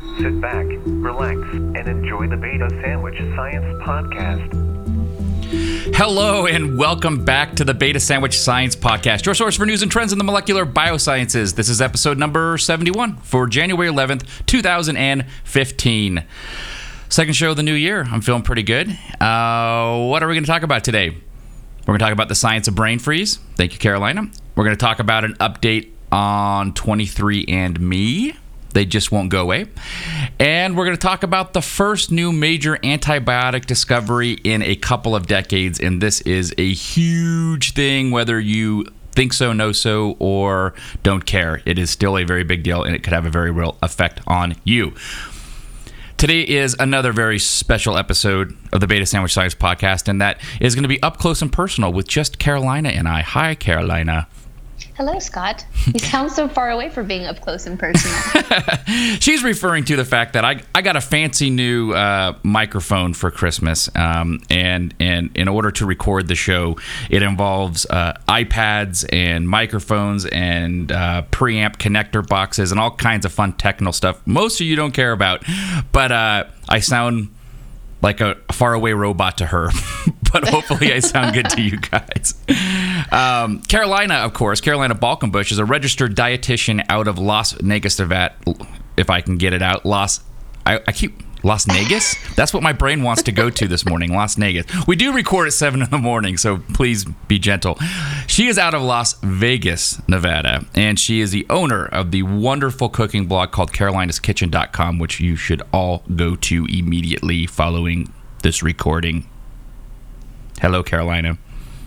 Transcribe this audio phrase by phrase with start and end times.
[0.00, 4.50] Sit back, relax, and enjoy the Beta Sandwich Science Podcast.
[5.94, 9.92] Hello, and welcome back to the Beta Sandwich Science Podcast, your source for news and
[9.92, 11.54] trends in the molecular biosciences.
[11.54, 16.24] This is episode number 71 for January 11th, 2015.
[17.10, 18.06] Second show of the new year.
[18.10, 18.88] I'm feeling pretty good.
[19.20, 21.10] Uh, what are we going to talk about today?
[21.10, 23.36] We're going to talk about the science of brain freeze.
[23.56, 24.30] Thank you, Carolina.
[24.56, 28.36] We're going to talk about an update on 23andMe.
[28.72, 29.66] They just won't go away.
[30.38, 35.14] And we're going to talk about the first new major antibiotic discovery in a couple
[35.16, 35.80] of decades.
[35.80, 41.62] And this is a huge thing, whether you think so, know so, or don't care.
[41.66, 44.20] It is still a very big deal and it could have a very real effect
[44.26, 44.94] on you.
[46.16, 50.74] Today is another very special episode of the Beta Sandwich Science Podcast, and that is
[50.74, 53.22] going to be up close and personal with just Carolina and I.
[53.22, 54.28] Hi, Carolina.
[55.00, 55.64] Hello, Scott.
[55.86, 58.18] You sound so far away for being up close and personal.
[59.18, 63.30] She's referring to the fact that I, I got a fancy new uh, microphone for
[63.30, 66.76] Christmas, um, and and in order to record the show,
[67.08, 73.32] it involves uh, iPads and microphones and uh, preamp connector boxes and all kinds of
[73.32, 74.20] fun technical stuff.
[74.26, 75.42] Most of you don't care about,
[75.92, 77.30] but uh, I sound
[78.02, 79.70] like a faraway robot to her,
[80.32, 82.34] but hopefully I sound good to you guys.
[83.12, 88.00] Um, Carolina, of course, Carolina Balkenbush is a registered dietitian out of Las Vegas.
[88.00, 90.20] If I can get it out, Las.
[90.66, 92.16] I, I keep Las Vegas?
[92.34, 94.66] That's what my brain wants to go to this morning, Las Vegas.
[94.86, 97.78] We do record at 7 in the morning, so please be gentle.
[98.26, 102.88] She is out of Las Vegas, Nevada, and she is the owner of the wonderful
[102.88, 109.28] cooking blog called carolinaskitchen.com, which you should all go to immediately following this recording.
[110.60, 111.38] Hello, Carolina.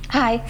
[0.10, 0.38] Hi.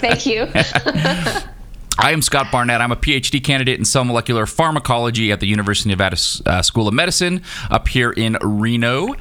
[0.00, 0.48] Thank you.
[1.98, 2.82] I am Scott Barnett.
[2.82, 6.88] I'm a PhD candidate in cell molecular pharmacology at the University of Nevada uh, School
[6.88, 9.14] of Medicine up here in Reno.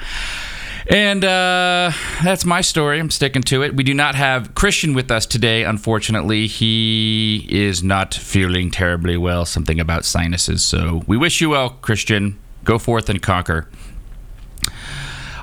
[0.89, 2.99] And uh, that's my story.
[2.99, 3.75] I'm sticking to it.
[3.75, 6.47] We do not have Christian with us today, unfortunately.
[6.47, 10.63] He is not feeling terribly well, something about sinuses.
[10.63, 12.37] So we wish you well, Christian.
[12.65, 13.69] Go forth and conquer.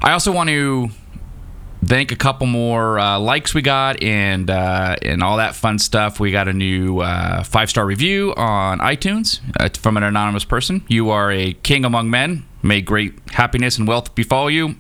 [0.02, 0.90] I also want to
[1.84, 6.20] thank a couple more uh, likes we got and uh, and all that fun stuff.
[6.20, 10.84] We got a new uh, five star review on iTunes uh, from an anonymous person.
[10.88, 12.46] You are a king among men.
[12.64, 14.76] May great happiness and wealth befall you.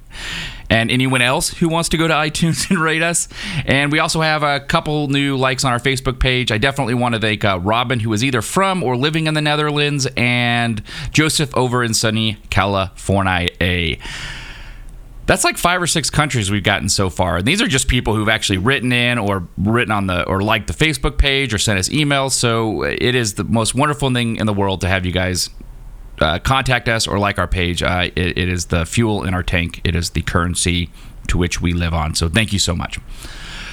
[0.70, 3.28] And anyone else who wants to go to iTunes and rate us.
[3.66, 6.52] And we also have a couple new likes on our Facebook page.
[6.52, 9.42] I definitely want to thank uh, Robin, who is either from or living in the
[9.42, 10.80] Netherlands, and
[11.10, 13.48] Joseph over in sunny California
[15.26, 17.38] that's like five or six countries we've gotten so far.
[17.38, 20.66] And these are just people who've actually written in or written on the or liked
[20.66, 22.32] the Facebook page or sent us emails.
[22.32, 25.50] So it is the most wonderful thing in the world to have you guys
[26.20, 27.82] uh, contact us or like our page.
[27.82, 29.80] Uh, it, it is the fuel in our tank.
[29.84, 30.90] It is the currency
[31.28, 32.14] to which we live on.
[32.14, 32.98] So thank you so much.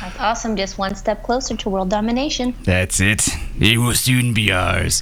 [0.01, 0.55] That's awesome.
[0.55, 2.55] Just one step closer to world domination.
[2.63, 3.27] That's it.
[3.59, 5.01] It will soon be ours.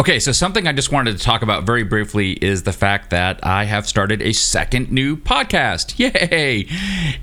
[0.00, 3.38] Okay, so something I just wanted to talk about very briefly is the fact that
[3.46, 5.98] I have started a second new podcast.
[6.00, 6.66] Yay!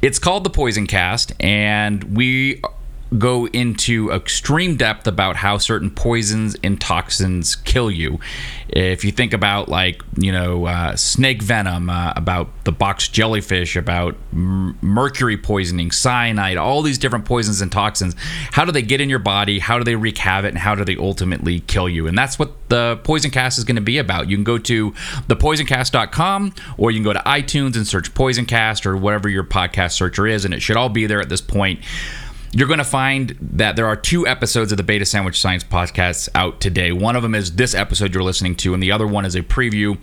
[0.02, 2.62] It's called The Poison Cast, and we
[3.17, 8.19] go into extreme depth about how certain poisons and toxins kill you.
[8.69, 13.75] If you think about, like, you know, uh, snake venom, uh, about the box jellyfish,
[13.75, 18.16] about m- mercury poisoning, cyanide, all these different poisons and toxins,
[18.51, 19.59] how do they get in your body?
[19.59, 20.51] How do they wreak havoc?
[20.51, 22.07] And how do they ultimately kill you?
[22.07, 24.29] And that's what the Poison Cast is going to be about.
[24.29, 24.91] You can go to
[25.28, 29.91] thepoisoncast.com or you can go to iTunes and search Poison Cast or whatever your podcast
[29.91, 31.81] searcher is, and it should all be there at this point
[32.53, 36.28] you're going to find that there are two episodes of the Beta Sandwich Science podcast
[36.35, 36.91] out today.
[36.91, 39.41] One of them is this episode you're listening to, and the other one is a
[39.41, 39.97] preview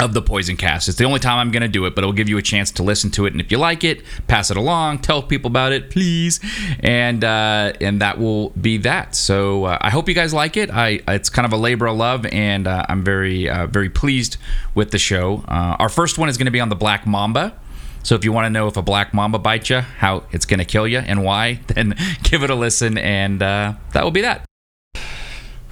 [0.00, 0.88] of the Poison Cast.
[0.88, 2.70] It's the only time I'm going to do it, but it'll give you a chance
[2.72, 3.32] to listen to it.
[3.32, 6.40] And if you like it, pass it along, tell people about it, please.
[6.80, 9.14] And uh, and that will be that.
[9.14, 10.70] So uh, I hope you guys like it.
[10.70, 14.36] I it's kind of a labor of love, and uh, I'm very uh, very pleased
[14.74, 15.44] with the show.
[15.48, 17.58] Uh, our first one is going to be on the Black Mamba.
[18.02, 20.58] So if you want to know if a black mamba bites you, how it's going
[20.58, 24.22] to kill you, and why, then give it a listen, and uh, that will be
[24.22, 24.44] that.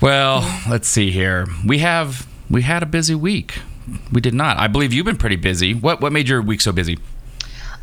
[0.00, 1.46] Well, let's see here.
[1.64, 3.60] We have we had a busy week.
[4.12, 4.58] We did not.
[4.58, 5.72] I believe you've been pretty busy.
[5.74, 6.98] What what made your week so busy?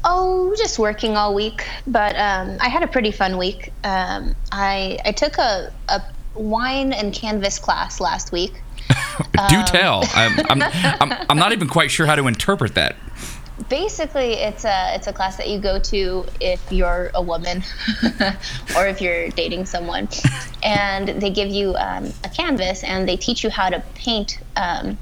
[0.06, 1.66] Oh, just working all week.
[1.88, 3.72] But um, I had a pretty fun week.
[3.84, 6.02] Um, I I took a, a
[6.36, 8.54] wine and canvas class last week.
[9.50, 10.04] Do um, tell.
[10.14, 10.62] I'm, I'm,
[11.02, 12.96] I'm, I'm not even quite sure how to interpret that
[13.74, 17.64] basically it's a it's a class that you go to if you're a woman
[18.78, 20.08] or if you're dating someone
[20.62, 24.96] and they give you um, a canvas and they teach you how to paint um,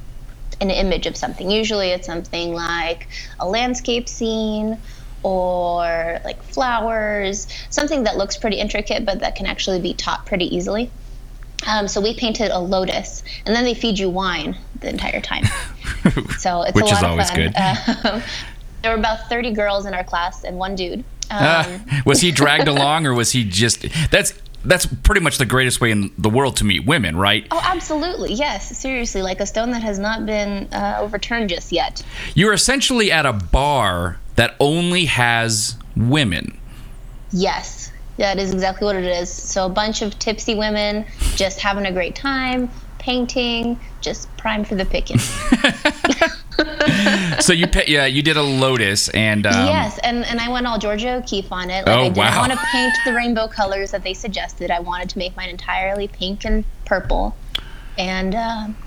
[0.61, 1.51] an image of something.
[1.51, 3.09] Usually it's something like
[3.41, 4.77] a landscape scene
[5.21, 10.55] or like flowers, something that looks pretty intricate but that can actually be taught pretty
[10.55, 10.89] easily.
[11.67, 15.43] Um, so we painted a lotus, and then they feed you wine the entire time.
[16.39, 17.53] So it's Which a lot is of always fun.
[17.53, 18.05] good.
[18.07, 18.23] Um,
[18.81, 20.99] there were about 30 girls in our class and one dude.
[21.29, 23.85] Um, Uh, was he dragged along, or was he just?
[24.11, 24.33] That's
[24.63, 27.47] that's pretty much the greatest way in the world to meet women, right?
[27.49, 28.33] Oh, absolutely.
[28.33, 29.21] Yes, seriously.
[29.23, 32.03] Like a stone that has not been uh, overturned just yet.
[32.35, 36.57] You're essentially at a bar that only has women.
[37.31, 39.31] Yes, that is exactly what it is.
[39.31, 41.05] So a bunch of tipsy women
[41.35, 42.69] just having a great time,
[43.01, 45.17] painting, just prime for the picking.
[47.39, 50.77] So you yeah you did a lotus and um, yes, and, and I went all
[50.77, 51.87] Georgia O'Keeffe on it.
[51.87, 52.39] Like, Oh, I didn't wow.
[52.39, 54.69] want to paint the rainbow colors that they suggested.
[54.69, 57.35] I wanted to make mine entirely pink and purple.
[57.97, 58.77] And, um,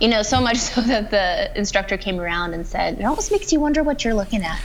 [0.00, 3.52] you know, so much so that the instructor came around and said, it almost makes
[3.52, 4.60] you wonder what you're looking at.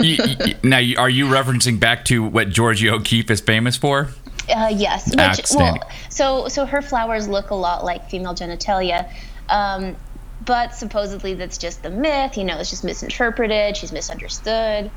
[0.00, 4.10] you- you- now are you referencing back to what Georgia O'Keeffe is famous for?
[4.48, 5.10] Uh, yes.
[5.10, 9.10] Which, well, so so her flowers look a lot like female genitalia,
[9.48, 9.96] um,
[10.44, 12.36] but supposedly that's just the myth.
[12.36, 13.76] You know, it's just misinterpreted.
[13.76, 14.90] She's misunderstood.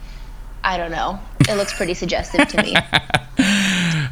[0.63, 1.19] I don't know.
[1.47, 2.75] It looks pretty suggestive to me.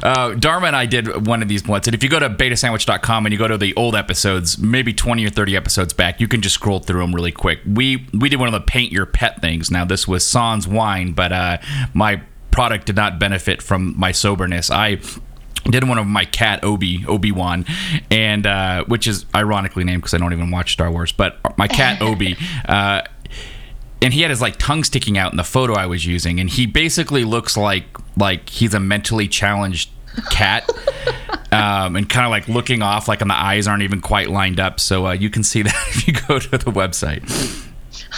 [0.02, 3.26] Uh, Dharma and I did one of these once, and if you go to betasandwich.com
[3.26, 6.42] and you go to the old episodes, maybe 20 or 30 episodes back, you can
[6.42, 7.60] just scroll through them really quick.
[7.66, 9.70] We we did one of the paint your pet things.
[9.70, 11.58] Now this was Sans wine, but uh,
[11.92, 14.70] my product did not benefit from my soberness.
[14.70, 14.98] I
[15.70, 17.64] did one of my cat Obi Obi Wan,
[18.10, 21.68] and uh, which is ironically named because I don't even watch Star Wars, but my
[21.68, 22.36] cat Obi.
[22.68, 23.02] Uh,
[24.02, 26.50] and he had his like tongue sticking out in the photo I was using, and
[26.50, 27.84] he basically looks like
[28.16, 29.90] like he's a mentally challenged
[30.30, 30.68] cat,
[31.52, 34.60] um, and kind of like looking off, like and the eyes aren't even quite lined
[34.60, 34.80] up.
[34.80, 37.22] So uh, you can see that if you go to the website.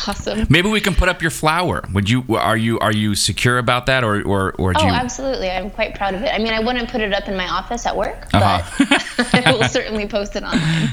[0.07, 0.47] Awesome.
[0.49, 1.83] Maybe we can put up your flower.
[1.93, 2.25] Would you?
[2.37, 2.79] Are you?
[2.79, 4.93] Are you secure about that, or or or do Oh, you?
[4.93, 5.51] absolutely.
[5.51, 6.29] I'm quite proud of it.
[6.33, 8.87] I mean, I wouldn't put it up in my office at work, Uh-huh.
[9.19, 10.89] but I will certainly post it online.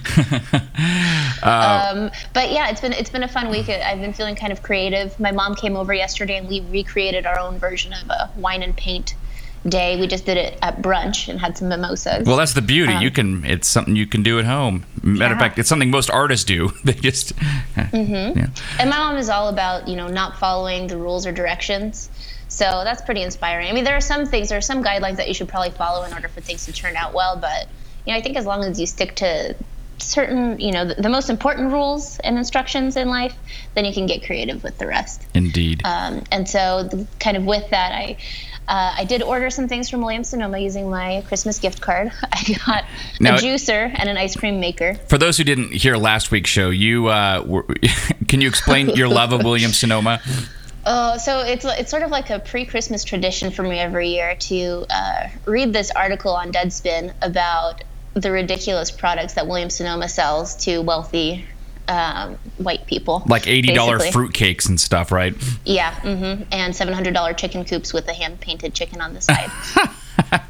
[1.44, 3.70] um, but yeah, it's been it's been a fun week.
[3.70, 5.20] I've been feeling kind of creative.
[5.20, 8.76] My mom came over yesterday, and we recreated our own version of a wine and
[8.76, 9.16] paint
[9.68, 10.00] day.
[10.00, 12.26] We just did it at brunch and had some mimosas.
[12.28, 12.94] Well, that's the beauty.
[13.02, 13.44] you can.
[13.46, 14.86] It's something you can do at home.
[15.02, 16.72] Matter of Um, fact, it's something most artists do.
[16.84, 17.36] They just.
[17.76, 18.38] Mm-hmm.
[18.40, 18.48] Yeah.
[18.80, 22.10] And my mom is all about, you know, not following the rules or directions.
[22.48, 23.68] So that's pretty inspiring.
[23.70, 26.04] I mean, there are some things, there are some guidelines that you should probably follow
[26.06, 27.36] in order for things to turn out well.
[27.38, 27.68] But,
[28.06, 29.56] you know, I think as long as you stick to
[29.98, 33.36] certain, you know, the, the most important rules and instructions in life,
[33.74, 35.26] then you can get creative with the rest.
[35.34, 35.82] Indeed.
[35.84, 36.90] Um, and so,
[37.20, 38.18] kind of with that, I
[38.68, 42.12] uh, I did order some things from Williams Sonoma using my Christmas gift card.
[42.32, 42.86] I got
[43.20, 44.96] Now- a juicer and an ice cream maker.
[45.08, 47.64] For those who didn't hear last week's show, you uh, were,
[48.28, 50.22] can you explain your love of William Sonoma?
[50.88, 54.86] Oh, so it's it's sort of like a pre-Christmas tradition for me every year to
[54.88, 57.84] uh, read this article on Deadspin about
[58.14, 61.44] the ridiculous products that Williams Sonoma sells to wealthy
[61.88, 63.24] um, white people.
[63.28, 65.36] Like eighty dollar fruitcakes and stuff, right?
[65.66, 69.22] Yeah, hmm and seven hundred dollar chicken coops with a hand painted chicken on the
[69.22, 69.52] side.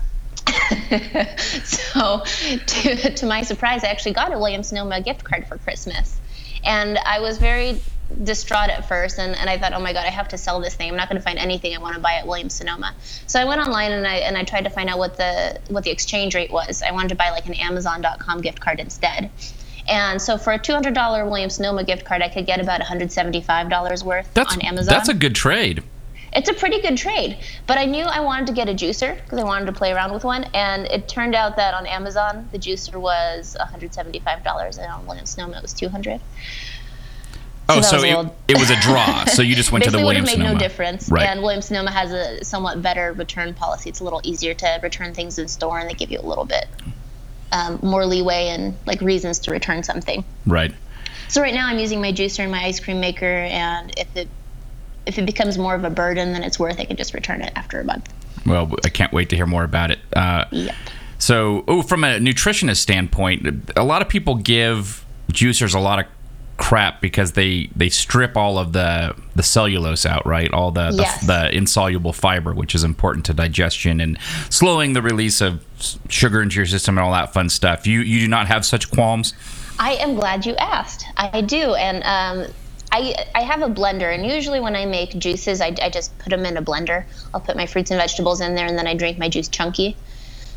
[1.63, 2.23] so,
[2.65, 6.19] to, to my surprise, I actually got a Williams Sonoma gift card for Christmas,
[6.63, 7.81] and I was very
[8.23, 10.75] distraught at first, and, and I thought, oh my god, I have to sell this
[10.75, 10.89] thing.
[10.89, 12.93] I'm not going to find anything I want to buy at Williams Sonoma.
[13.27, 15.83] So I went online and I and I tried to find out what the what
[15.83, 16.81] the exchange rate was.
[16.81, 19.29] I wanted to buy like an Amazon.com gift card instead.
[19.87, 24.33] And so for a $200 Williams Sonoma gift card, I could get about $175 worth
[24.33, 24.93] That's on Amazon.
[24.93, 25.83] that's a good trade.
[26.33, 27.37] It's a pretty good trade.
[27.65, 30.11] But I knew I wanted to get a juicer because I wanted to play around
[30.11, 30.43] with one.
[30.53, 35.57] And it turned out that on Amazon, the juicer was $175, and on Williams Sonoma,
[35.57, 36.19] it was 200
[37.67, 39.25] Oh, that so it, it was a draw.
[39.25, 41.09] So you just went to the Basically, would have made no difference.
[41.09, 41.27] Right.
[41.27, 43.89] And Williams Sonoma has a somewhat better return policy.
[43.89, 46.45] It's a little easier to return things in store, and they give you a little
[46.45, 46.67] bit
[47.55, 50.23] um, more leeway and like reasons to return something.
[50.45, 50.73] right.
[51.27, 54.27] So right now I'm using my juicer and my ice cream maker, and if it
[55.07, 57.51] if it becomes more of a burden than it's worth, I can just return it
[57.55, 58.13] after a month.
[58.45, 59.99] Well, I can't wait to hear more about it.
[60.15, 60.75] Uh, Yep.
[61.17, 66.05] So, oh, from a nutritionist standpoint, a lot of people give juicers a lot of
[66.57, 70.51] crap because they they strip all of the the cellulose out, right?
[70.53, 71.25] All the the, Yes.
[71.25, 74.17] the insoluble fiber, which is important to digestion and
[74.49, 75.63] slowing the release of
[76.09, 77.85] sugar into your system and all that fun stuff.
[77.85, 79.33] You you do not have such qualms.
[79.77, 81.05] I am glad you asked.
[81.17, 82.53] I do, and um,
[82.91, 86.29] I I have a blender, and usually when I make juices, I, I just put
[86.29, 87.03] them in a blender.
[87.33, 89.97] I'll put my fruits and vegetables in there, and then I drink my juice chunky.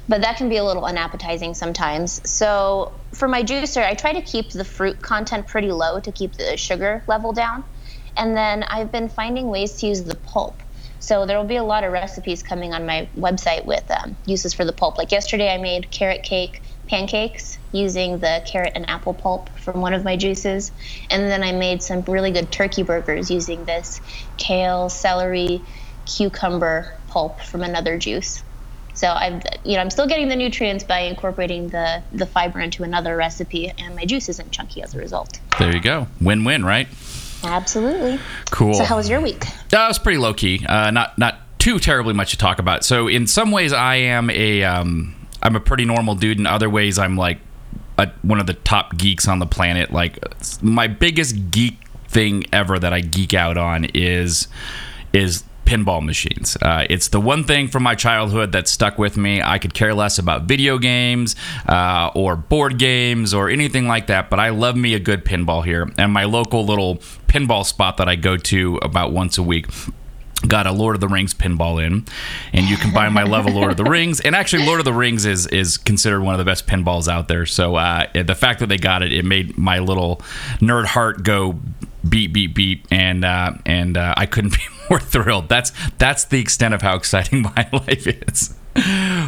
[0.09, 2.29] But that can be a little unappetizing sometimes.
[2.29, 6.33] So for my juicer, I try to keep the fruit content pretty low to keep
[6.33, 7.65] the sugar level down.
[8.17, 10.63] And then I've been finding ways to use the pulp.
[10.99, 14.55] So there will be a lot of recipes coming on my website with um, uses
[14.55, 14.99] for the pulp.
[14.99, 19.95] Like yesterday, I made carrot cake pancakes using the carrot and apple pulp from one
[19.95, 20.73] of my juices.
[21.11, 24.01] And then I made some really good turkey burgers using this
[24.37, 25.63] kale, celery,
[26.07, 28.43] cucumber pulp from another juice.
[28.99, 32.83] So I'm, you know, I'm still getting the nutrients by incorporating the the fiber into
[32.83, 35.39] another recipe, and my juice isn't chunky as a result.
[35.57, 36.09] There you go.
[36.21, 36.89] Win-win, right?
[37.45, 38.19] Absolutely.
[38.51, 38.75] Cool.
[38.75, 39.45] So how was your week?
[39.69, 40.67] That was pretty low key.
[40.67, 42.85] Uh, not not too terribly much to talk about.
[42.85, 45.15] So in some ways, I am a um,
[45.45, 46.41] I'm a pretty normal dude.
[46.41, 47.39] In other ways, I'm like
[47.99, 49.93] a, one of the top geeks on the planet.
[49.93, 50.19] Like
[50.61, 51.79] my biggest geek
[52.09, 54.49] thing ever that I geek out on is
[55.13, 56.57] is pinball machines.
[56.63, 59.43] Uh, it's the one thing from my childhood that stuck with me.
[59.43, 61.37] I could care less about video games
[61.69, 65.63] uh, or board games or anything like that, but I love me a good pinball
[65.63, 65.93] here.
[65.99, 66.97] And my local little
[67.27, 69.67] pinball spot that I go to about once a week
[70.47, 72.07] got a Lord of the Rings pinball in,
[72.55, 74.21] and you can buy my love of Lord of the Rings.
[74.21, 77.29] And actually, Lord of the Rings is is considered one of the best pinballs out
[77.29, 77.45] there.
[77.45, 80.23] So uh, the fact that they got it, it made my little
[80.61, 81.59] nerd heart go
[82.09, 85.49] beep beep beep, and uh, and uh, I couldn't be more thrilled.
[85.49, 88.55] That's that's the extent of how exciting my life is.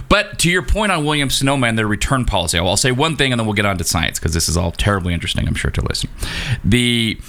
[0.08, 3.32] But to your point on Williams Sonoma and their return policy, I'll say one thing,
[3.32, 5.48] and then we'll get on to science because this is all terribly interesting.
[5.48, 6.08] I'm sure to listen.
[6.64, 7.20] The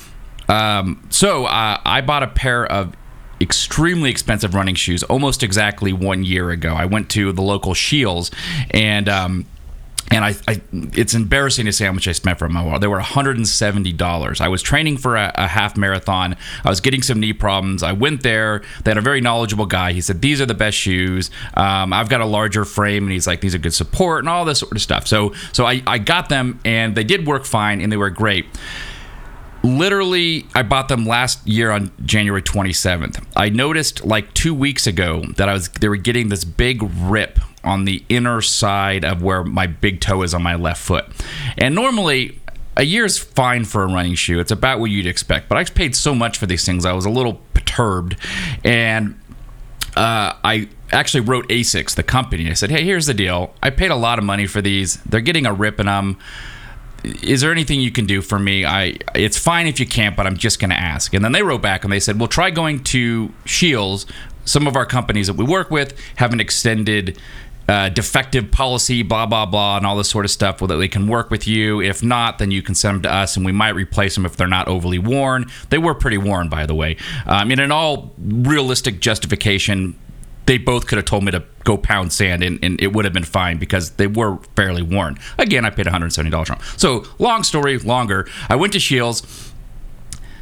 [0.47, 2.95] um, so uh, I bought a pair of
[3.39, 6.73] extremely expensive running shoes almost exactly one year ago.
[6.73, 8.31] I went to the local Scheels
[8.71, 9.09] and.
[9.09, 9.45] Um,
[10.09, 12.79] and I, I, it's embarrassing to say how much I spent for them.
[12.79, 14.41] They were $170.
[14.41, 16.35] I was training for a, a, half marathon.
[16.65, 17.83] I was getting some knee problems.
[17.83, 18.61] I went there.
[18.83, 19.93] They had a very knowledgeable guy.
[19.93, 21.31] He said, These are the best shoes.
[21.53, 23.03] Um, I've got a larger frame.
[23.03, 25.07] And he's like, These are good support and all this sort of stuff.
[25.07, 28.45] So, so I, I got them and they did work fine and they were great
[29.63, 35.23] literally i bought them last year on january 27th i noticed like two weeks ago
[35.37, 39.43] that i was they were getting this big rip on the inner side of where
[39.43, 41.05] my big toe is on my left foot
[41.57, 42.39] and normally
[42.77, 45.63] a year is fine for a running shoe it's about what you'd expect but i
[45.63, 48.15] paid so much for these things i was a little perturbed
[48.63, 49.17] and
[49.97, 52.49] uh, I actually wrote Asics, the company.
[52.49, 53.53] I said, "Hey, here's the deal.
[53.61, 54.95] I paid a lot of money for these.
[55.03, 56.17] They're getting a rip in them
[57.03, 58.65] is there anything you can do for me?
[58.65, 61.13] I it's fine if you can't, but I'm just going to ask.
[61.13, 64.05] And then they wrote back and they said, "Well, try going to Scheels.
[64.45, 67.19] Some of our companies that we work with have an extended
[67.71, 71.07] uh, defective policy, blah blah blah, and all this sort of stuff, that they can
[71.07, 71.81] work with you.
[71.81, 74.35] If not, then you can send them to us, and we might replace them if
[74.35, 75.49] they're not overly worn.
[75.69, 76.97] They were pretty worn, by the way.
[77.25, 79.97] Um, mean, in all realistic justification,
[80.47, 83.13] they both could have told me to go pound sand and, and, it would have
[83.13, 85.17] been fine because they were fairly worn.
[85.37, 86.63] Again, I paid $170 for them.
[86.75, 89.53] So, long story longer, I went to Scheels,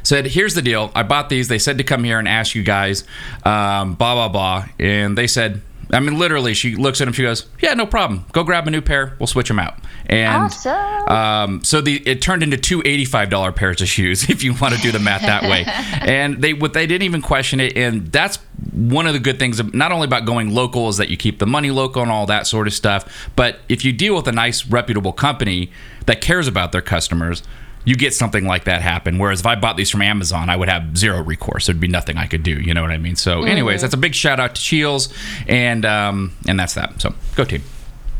[0.02, 0.90] said, Here's the deal.
[0.96, 1.46] I bought these.
[1.46, 3.04] They said to come here and ask you guys,
[3.44, 4.66] um, blah, blah, blah.
[4.80, 7.12] And they said, I mean, literally, she looks at him.
[7.12, 8.24] She goes, "Yeah, no problem.
[8.32, 9.16] Go grab a new pair.
[9.18, 11.08] We'll switch them out." And awesome.
[11.08, 14.74] um, so the it turned into two eighty-five dollar pairs of shoes, if you want
[14.74, 15.64] to do the math that way.
[16.00, 18.38] and they what they didn't even question it, and that's
[18.72, 21.46] one of the good things, not only about going local, is that you keep the
[21.46, 23.30] money local and all that sort of stuff.
[23.34, 25.70] But if you deal with a nice, reputable company
[26.06, 27.42] that cares about their customers,
[27.90, 29.18] you get something like that happen.
[29.18, 31.66] Whereas if I bought these from Amazon, I would have zero recourse.
[31.66, 32.52] There'd be nothing I could do.
[32.52, 33.16] You know what I mean?
[33.16, 33.82] So, anyways, mm-hmm.
[33.82, 35.12] that's a big shout out to Scheels,
[35.48, 37.00] and um, and that's that.
[37.02, 37.62] So, go team.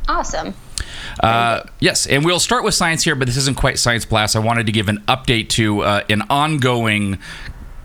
[0.08, 0.54] Awesome.
[1.20, 4.34] Uh, yes, and we'll start with science here, but this isn't quite science blast.
[4.34, 7.18] I wanted to give an update to uh, an ongoing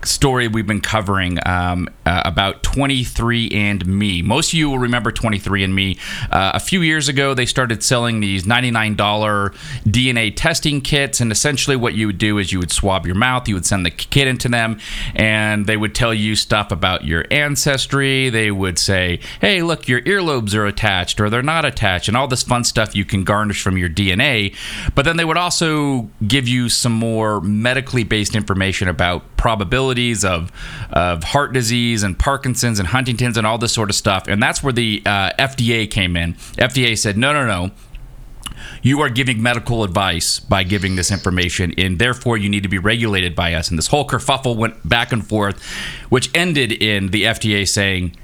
[0.06, 4.22] story we've been covering um, uh, about 23andMe.
[4.24, 5.98] Most of you will remember 23andMe.
[6.30, 8.96] Uh, a few years ago, they started selling these $99
[9.84, 13.48] DNA testing kits, and essentially what you would do is you would swab your mouth,
[13.48, 14.78] you would send the kit into them,
[15.14, 18.30] and they would tell you stuff about your ancestry.
[18.30, 22.28] They would say, hey, look, your earlobes are attached or they're not attached, and all
[22.28, 24.54] this fun stuff you can garnish from your DNA.
[24.94, 30.52] But then they would also give you some more medically based information about probability of
[30.90, 34.28] of heart disease and Parkinson's and Huntington's and all this sort of stuff.
[34.28, 36.34] And that's where the uh, FDA came in.
[36.54, 37.70] FDA said, no, no, no
[38.82, 42.78] you are giving medical advice by giving this information, and therefore you need to be
[42.78, 43.68] regulated by us.
[43.68, 45.62] And this whole kerfuffle went back and forth,
[46.08, 48.16] which ended in the FDA saying,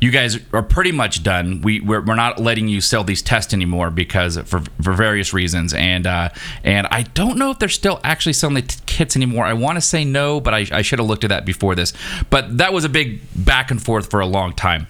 [0.00, 1.60] you guys are pretty much done.
[1.62, 5.72] We we're, we're, not letting you sell these tests anymore because for for various reasons.
[5.72, 6.28] And uh,
[6.62, 9.44] and I don't know if they're still actually selling the t- kits anymore.
[9.44, 11.92] I want to say no, but I, I should have looked at that before this.
[12.30, 14.86] But that was a big back and forth for a long time.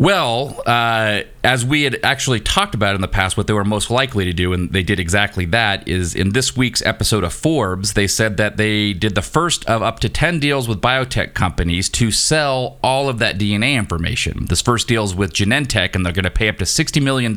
[0.00, 3.90] Well, uh, as we had actually talked about in the past, what they were most
[3.90, 7.92] likely to do, and they did exactly that, is in this week's episode of Forbes,
[7.92, 11.90] they said that they did the first of up to 10 deals with biotech companies
[11.90, 14.46] to sell all of that DNA information.
[14.46, 17.36] This first deal is with Genentech, and they're going to pay up to $60 million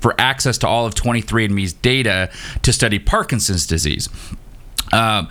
[0.00, 2.28] for access to all of 23andMe's data
[2.62, 4.08] to study Parkinson's disease.
[4.92, 5.28] Um,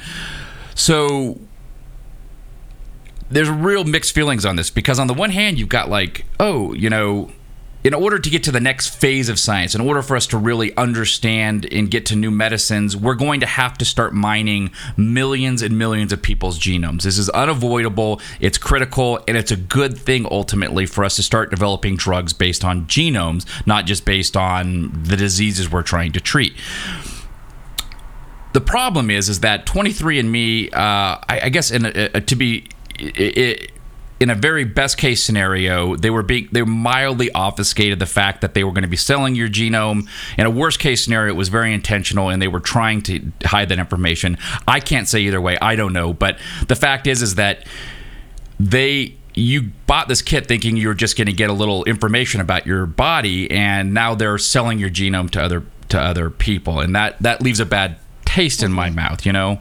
[0.75, 1.41] so
[3.29, 6.73] there's real mixed feelings on this because on the one hand you've got like oh
[6.73, 7.31] you know
[7.83, 10.37] in order to get to the next phase of science in order for us to
[10.37, 15.61] really understand and get to new medicines we're going to have to start mining millions
[15.61, 17.03] and millions of people's genomes.
[17.03, 21.49] This is unavoidable it's critical and it's a good thing ultimately for us to start
[21.49, 26.53] developing drugs based on genomes not just based on the diseases we're trying to treat.
[28.53, 32.67] The problem is is that 23andme uh, I, I guess in a, a, to be
[32.99, 33.71] it,
[34.19, 38.53] in a very best case scenario, they were being they mildly obfuscated the fact that
[38.53, 40.07] they were going to be selling your genome.
[40.37, 43.69] In a worst case scenario, it was very intentional and they were trying to hide
[43.69, 44.37] that information.
[44.67, 45.57] I can't say either way.
[45.61, 47.67] I don't know, but the fact is is that
[48.59, 52.39] they you bought this kit thinking you were just going to get a little information
[52.39, 56.95] about your body and now they're selling your genome to other to other people and
[56.95, 58.95] that that leaves a bad taste in my mm-hmm.
[58.95, 59.59] mouth, you know.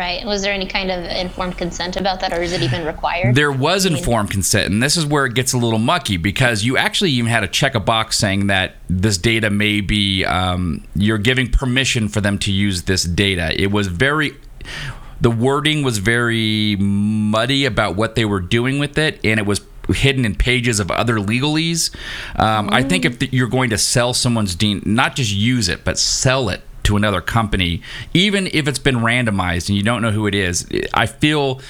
[0.00, 0.24] Right.
[0.24, 3.34] Was there any kind of informed consent about that, or is it even required?
[3.34, 6.78] There was informed consent, and this is where it gets a little mucky because you
[6.78, 11.18] actually even had to check a box saying that this data may be, um, you're
[11.18, 13.52] giving permission for them to use this data.
[13.62, 14.32] It was very,
[15.20, 19.60] the wording was very muddy about what they were doing with it, and it was
[19.90, 21.94] hidden in pages of other legalese.
[22.40, 25.98] Um, I think if you're going to sell someone's DNA, not just use it, but
[25.98, 27.82] sell it to another company,
[28.12, 31.60] even if it's been randomized and you don't know who it is, I feel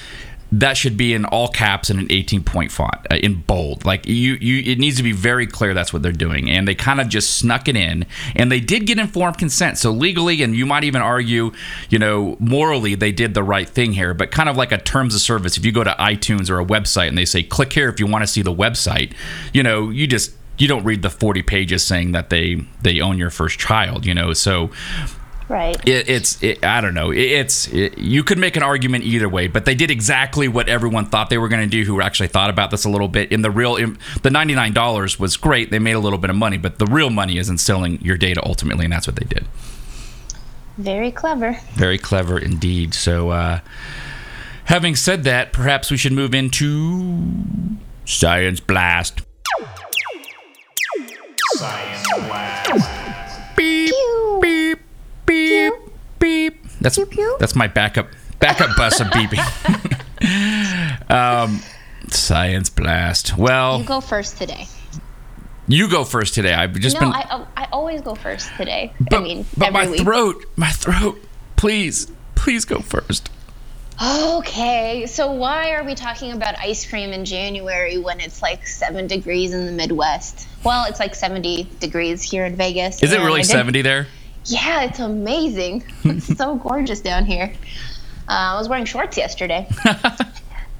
[0.53, 3.85] that should be in all caps and an 18 point font uh, in bold.
[3.85, 6.49] Like you you it needs to be very clear that's what they're doing.
[6.49, 8.05] And they kind of just snuck it in.
[8.35, 9.77] And they did get informed consent.
[9.77, 11.53] So legally and you might even argue
[11.89, 14.13] you know morally they did the right thing here.
[14.13, 16.65] But kind of like a terms of service if you go to iTunes or a
[16.65, 19.13] website and they say click here if you want to see the website
[19.53, 23.17] you know you just you don't read the 40 pages saying that they they own
[23.17, 24.33] your first child you know?
[24.33, 24.71] So
[25.49, 25.75] right.
[25.87, 27.11] it, it's it, i don't know.
[27.11, 31.05] It, it's you could make an argument either way but they did exactly what everyone
[31.05, 33.31] thought they were going to do who actually thought about this a little bit.
[33.31, 35.71] In the real in, the $99 was great.
[35.71, 38.17] They made a little bit of money but the real money is in selling your
[38.17, 39.45] data ultimately and that's what they did.
[40.77, 41.57] Very clever.
[41.73, 42.93] Very clever indeed.
[42.93, 43.59] So uh
[44.65, 47.25] having said that perhaps we should move into
[48.05, 49.21] science blast
[51.57, 53.55] Science Blast.
[53.55, 53.93] beep
[54.41, 54.79] beep
[55.25, 55.73] beep
[56.19, 56.63] beep.
[56.81, 57.37] That's Pew, pew.
[57.39, 58.07] that's my backup
[58.39, 59.39] backup bus of beeping.
[61.09, 61.59] Um
[62.09, 63.37] science blast.
[63.37, 64.67] Well you go first today.
[65.67, 66.53] you go first today.
[66.53, 68.93] I've just no been I, I always go first today.
[68.99, 70.01] But, i mean but every my week.
[70.01, 71.19] throat my throat
[71.57, 73.29] please please go first
[74.03, 79.05] Okay, so why are we talking about ice cream in January when it's like seven
[79.05, 80.47] degrees in the Midwest?
[80.63, 83.03] Well, it's like 70 degrees here in Vegas.
[83.03, 84.07] is it really 70 there
[84.45, 85.83] Yeah, it's amazing.
[86.03, 87.53] it's so gorgeous down here.
[88.27, 89.69] Uh, I was wearing shorts yesterday.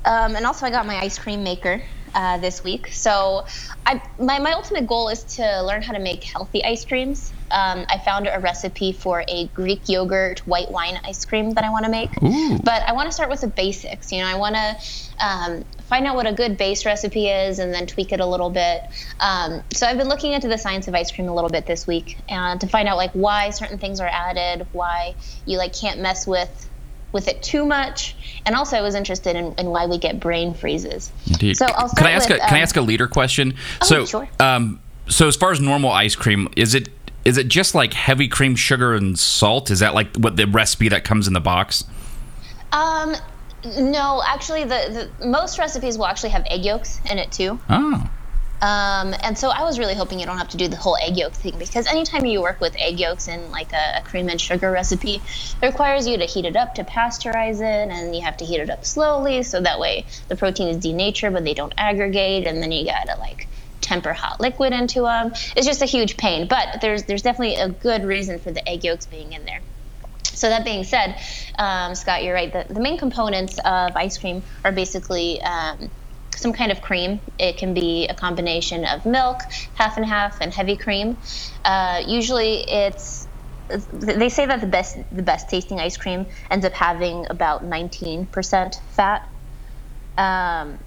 [0.03, 2.89] um, and also, I got my ice cream maker uh, this week.
[2.91, 3.45] So,
[3.85, 7.31] I, my, my ultimate goal is to learn how to make healthy ice creams.
[7.51, 11.69] Um, I found a recipe for a Greek yogurt white wine ice cream that I
[11.69, 12.09] want to make.
[12.23, 12.57] Ooh.
[12.63, 14.11] But I want to start with the basics.
[14.11, 17.73] You know, I want to um, find out what a good base recipe is and
[17.73, 18.81] then tweak it a little bit.
[19.19, 21.85] Um, so I've been looking into the science of ice cream a little bit this
[21.85, 25.99] week and to find out like why certain things are added, why you like can't
[25.99, 26.69] mess with
[27.11, 30.53] with it too much, and also I was interested in, in why we get brain
[30.53, 31.11] freezes.
[31.27, 31.57] Indeed.
[31.57, 33.53] So I'll can I ask with, a can I um, ask a leader question?
[33.81, 34.29] Oh, so sure.
[34.39, 36.89] um so as far as normal ice cream, is it
[37.25, 39.69] is it just like heavy cream, sugar, and salt?
[39.69, 41.83] Is that like what the recipe that comes in the box?
[42.71, 43.15] Um,
[43.77, 47.59] no, actually, the, the most recipes will actually have egg yolks in it too.
[47.69, 48.09] Oh.
[48.61, 51.17] Um, and so I was really hoping you don't have to do the whole egg
[51.17, 54.39] yolk thing because anytime you work with egg yolks in like a, a cream and
[54.39, 58.37] sugar recipe, it requires you to heat it up to pasteurize it, and you have
[58.37, 61.73] to heat it up slowly so that way the protein is denatured but they don't
[61.77, 63.47] aggregate, and then you gotta like
[63.81, 65.31] temper hot liquid into them.
[65.55, 68.83] It's just a huge pain, but there's there's definitely a good reason for the egg
[68.83, 69.61] yolks being in there.
[70.23, 71.19] So that being said,
[71.57, 72.51] um, Scott, you're right.
[72.51, 75.91] The, the main components of ice cream are basically um,
[76.41, 77.19] some kind of cream.
[77.39, 79.41] It can be a combination of milk,
[79.75, 81.17] half and half, and heavy cream.
[81.63, 83.27] Uh, usually, it's
[83.93, 88.79] they say that the best the best tasting ice cream ends up having about 19%
[88.91, 89.29] fat.
[90.17, 90.77] Um,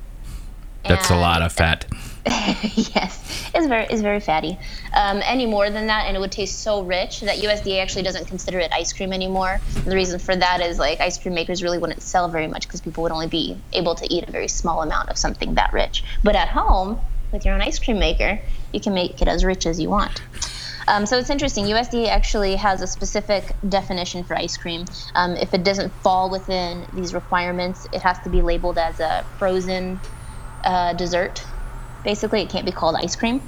[0.87, 1.87] That's a lot of fat.
[2.27, 4.59] yes, it's very it's very fatty.
[4.95, 8.27] Um, any more than that, and it would taste so rich that USDA actually doesn't
[8.27, 9.61] consider it ice cream anymore.
[9.77, 12.67] And the reason for that is like ice cream makers really wouldn't sell very much
[12.67, 15.75] because people would only be able to eat a very small amount of something that
[15.75, 16.03] rich.
[16.23, 16.99] But at home,
[17.31, 18.41] with your own ice cream maker,
[18.73, 20.23] you can make it as rich as you want.
[20.89, 21.67] Um, so it's interesting.
[21.67, 24.87] USDA actually has a specific definition for ice cream.
[25.15, 29.25] Um, if it doesn't fall within these requirements, it has to be labeled as a
[29.39, 30.01] frozen
[30.63, 31.45] uh, dessert.
[32.05, 33.41] Basically, it can't be called ice cream.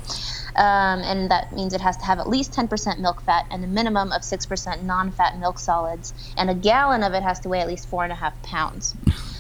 [0.57, 3.67] Um, and that means it has to have at least 10% milk fat and a
[3.67, 6.15] minimum of 6% non fat milk solids.
[6.39, 8.95] And a gallon of it has to weigh at least four and a half pounds.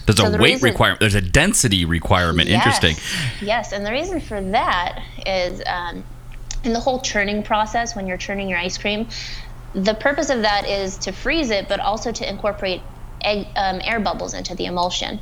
[0.05, 1.00] There's So a the weight reason- requirement.
[1.00, 2.48] There's a density requirement.
[2.50, 2.96] Interesting.
[2.96, 3.42] Yes.
[3.42, 6.05] Yes, and the reason for that is um,
[6.64, 9.09] in the whole churning process when you're churning your ice cream,
[9.72, 12.83] the purpose of that is to freeze it, but also to incorporate
[13.22, 15.18] egg, um, air bubbles into the emulsion.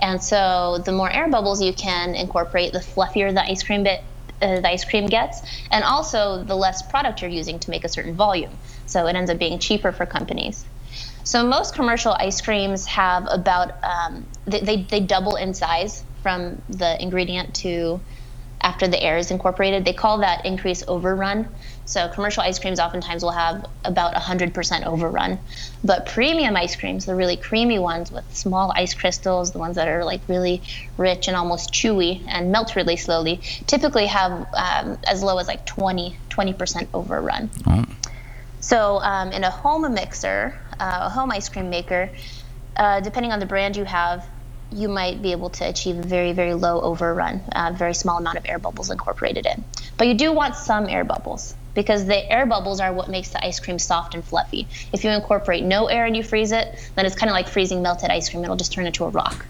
[0.00, 4.02] And so the more air bubbles you can incorporate, the fluffier the ice cream bit.
[4.40, 7.88] Uh, the ice cream gets, and also the less product you're using to make a
[7.88, 8.52] certain volume.
[8.86, 10.64] So it ends up being cheaper for companies.
[11.24, 16.62] So most commercial ice creams have about um, they, they they double in size from
[16.68, 18.00] the ingredient to
[18.68, 19.86] after the air is incorporated.
[19.86, 21.48] They call that increase overrun.
[21.86, 25.38] So commercial ice creams oftentimes will have about 100% overrun,
[25.82, 29.88] but premium ice creams, the really creamy ones with small ice crystals, the ones that
[29.88, 30.60] are like really
[30.98, 35.64] rich and almost chewy and melt really slowly, typically have um, as low as like
[35.64, 37.50] 20 20% overrun.
[38.60, 42.10] So um, in a home mixer, uh, a home ice cream maker,
[42.76, 44.26] uh, depending on the brand you have,
[44.70, 48.38] you might be able to achieve a very, very low overrun, a very small amount
[48.38, 49.64] of air bubbles incorporated in.
[49.96, 53.44] But you do want some air bubbles because the air bubbles are what makes the
[53.44, 54.66] ice cream soft and fluffy.
[54.92, 57.82] If you incorporate no air and you freeze it, then it's kind of like freezing
[57.82, 58.44] melted ice cream.
[58.44, 59.46] It'll just turn into a rock.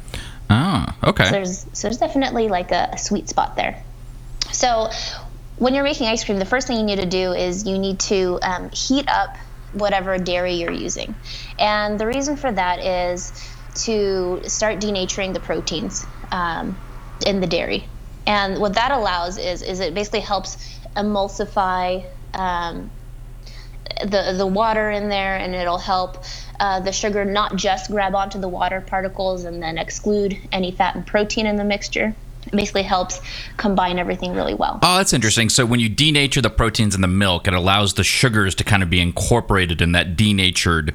[0.50, 1.24] Ah, okay.
[1.24, 3.82] So there's so there's definitely like a, a sweet spot there.
[4.52, 4.90] So
[5.56, 7.98] when you're making ice cream, the first thing you need to do is you need
[8.00, 9.36] to um, heat up
[9.72, 11.14] whatever dairy you're using,
[11.58, 13.32] and the reason for that is
[13.84, 16.76] to start denaturing the proteins um,
[17.26, 17.86] in the dairy.
[18.26, 20.56] And what that allows is is it basically helps
[20.96, 22.90] emulsify um,
[24.02, 26.24] the the water in there, and it'll help
[26.60, 30.94] uh, the sugar not just grab onto the water particles and then exclude any fat
[30.94, 32.14] and protein in the mixture.
[32.46, 33.20] It basically helps
[33.56, 34.78] combine everything really well.
[34.82, 35.48] Oh, that's interesting.
[35.48, 38.82] So when you denature the proteins in the milk, it allows the sugars to kind
[38.82, 40.94] of be incorporated in that denatured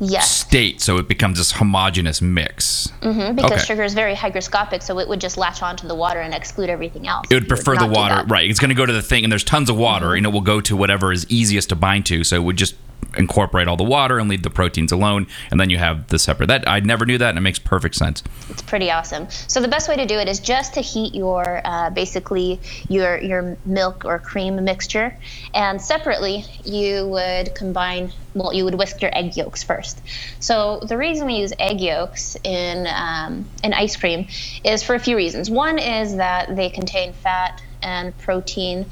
[0.00, 2.88] Yes, state, so it becomes this homogeneous mix.
[3.02, 3.60] mhm, because okay.
[3.60, 7.06] sugar is very hygroscopic, so it would just latch onto the water and exclude everything
[7.06, 7.26] else.
[7.30, 8.14] It would prefer the not do water.
[8.16, 8.32] Mm-hmm.
[8.32, 8.50] right?
[8.50, 10.40] It's going to go to the thing, and there's tons of water, and it will
[10.40, 12.24] go to whatever is easiest to bind to.
[12.24, 12.74] So it would just
[13.16, 16.46] incorporate all the water and leave the proteins alone, and then you have the separate.
[16.46, 18.22] That I never knew that, and it makes perfect sense.
[18.48, 19.28] It's pretty awesome.
[19.30, 23.18] So the best way to do it is just to heat your uh, basically your
[23.18, 25.16] your milk or cream mixture,
[25.54, 28.12] and separately you would combine.
[28.32, 30.00] Well, you would whisk your egg yolks first.
[30.38, 34.28] So the reason we use egg yolks in um, in ice cream
[34.64, 35.50] is for a few reasons.
[35.50, 38.86] One is that they contain fat and protein.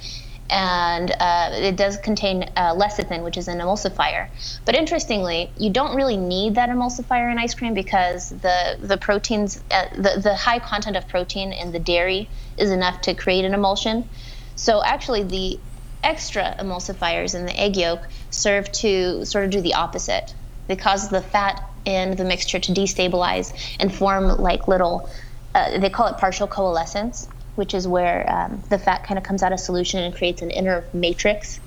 [0.50, 4.28] And uh, it does contain uh, lecithin, which is an emulsifier.
[4.64, 9.62] But interestingly, you don't really need that emulsifier in ice cream because the the proteins,
[9.70, 13.52] uh, the the high content of protein in the dairy is enough to create an
[13.52, 14.08] emulsion.
[14.56, 15.60] So actually, the
[16.02, 20.34] extra emulsifiers in the egg yolk serve to sort of do the opposite.
[20.66, 25.08] They cause the fat in the mixture to destabilize and form like little.
[25.54, 29.42] Uh, they call it partial coalescence, which is where um, the fat kind of comes
[29.42, 31.58] out of solution and creates an inner matrix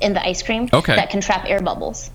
[0.00, 0.96] in the ice cream Okay.
[0.96, 2.10] that can trap air bubbles.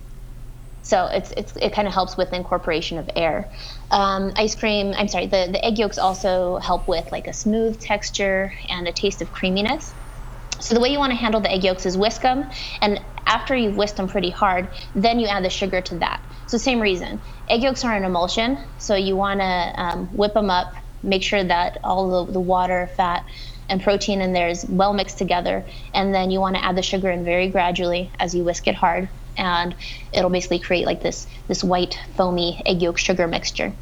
[0.81, 3.47] So it's, it's it kind of helps with incorporation of air.
[3.91, 7.79] Um, ice cream, I'm sorry, the, the egg yolks also help with like a smooth
[7.79, 9.93] texture and a taste of creaminess.
[10.59, 12.49] So the way you want to handle the egg yolks is whisk them,
[12.81, 16.19] and after you've whisked them pretty hard, then you add the sugar to that.
[16.47, 17.21] So same reason.
[17.47, 21.43] Egg yolks are an emulsion, so you want to um, whip them up, make sure
[21.43, 23.25] that all the, the water, fat,
[23.69, 26.81] and protein in there is well mixed together, and then you want to add the
[26.81, 29.75] sugar in very gradually as you whisk it hard, and
[30.11, 33.73] it'll basically create like this this white foamy egg yolk sugar mixture.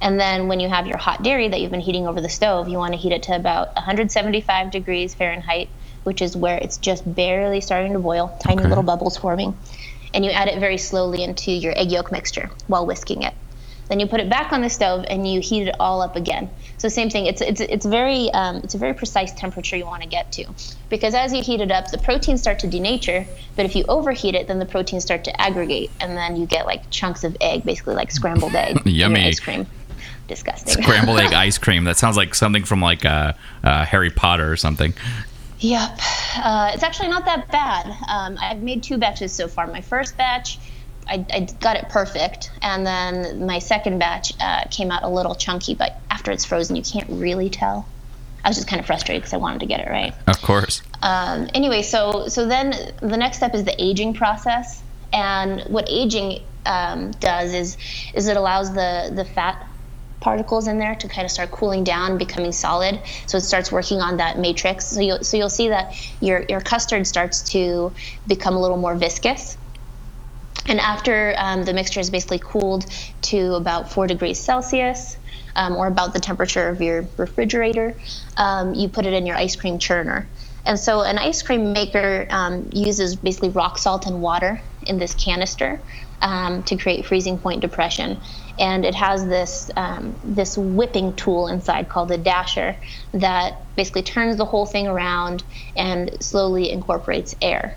[0.00, 2.68] And then when you have your hot dairy that you've been heating over the stove,
[2.68, 5.70] you want to heat it to about 175 degrees Fahrenheit,
[6.02, 8.68] which is where it's just barely starting to boil, tiny Okay.
[8.68, 9.56] little bubbles forming.
[10.12, 13.34] And you add it very slowly into your egg yolk mixture while whisking it.
[13.88, 16.48] Then you put it back on the stove and you heat it all up again.
[16.78, 17.26] So same thing.
[17.26, 20.46] It's it's it's very um, it's a very precise temperature you want to get to,
[20.88, 23.26] because as you heat it up, the proteins start to denature.
[23.56, 26.66] But if you overheat it, then the proteins start to aggregate, and then you get
[26.66, 29.24] like chunks of egg, basically like scrambled egg Yummy.
[29.24, 29.66] ice cream.
[30.28, 30.82] disgusting.
[30.82, 31.84] Scrambled egg ice cream.
[31.84, 34.94] That sounds like something from like uh, uh, Harry Potter or something.
[35.60, 35.98] Yep.
[36.36, 37.86] Uh, it's actually not that bad.
[38.08, 39.66] Um, I've made two batches so far.
[39.66, 40.58] My first batch,
[41.06, 42.50] I, I got it perfect.
[42.62, 46.76] And then my second batch uh, came out a little chunky, but after it's frozen,
[46.76, 47.86] you can't really tell.
[48.44, 50.14] I was just kind of frustrated because I wanted to get it right.
[50.26, 50.82] Of course.
[51.02, 56.42] Um, anyway, so so then the next step is the aging process, and what aging
[56.66, 57.76] um, does is
[58.12, 59.66] is it allows the the fat
[60.20, 62.98] particles in there to kind of start cooling down, becoming solid.
[63.26, 64.86] So it starts working on that matrix.
[64.86, 67.92] So you'll so you'll see that your your custard starts to
[68.26, 69.56] become a little more viscous.
[70.66, 72.86] And after um, the mixture is basically cooled
[73.22, 75.16] to about four degrees Celsius,
[75.56, 77.94] um, or about the temperature of your refrigerator,
[78.36, 80.26] um, you put it in your ice cream churner.
[80.66, 85.14] And so an ice cream maker um, uses basically rock salt and water in this
[85.14, 85.80] canister
[86.22, 88.18] um, to create freezing point depression.
[88.58, 92.76] And it has this um, this whipping tool inside called a dasher
[93.12, 95.42] that basically turns the whole thing around
[95.76, 97.76] and slowly incorporates air.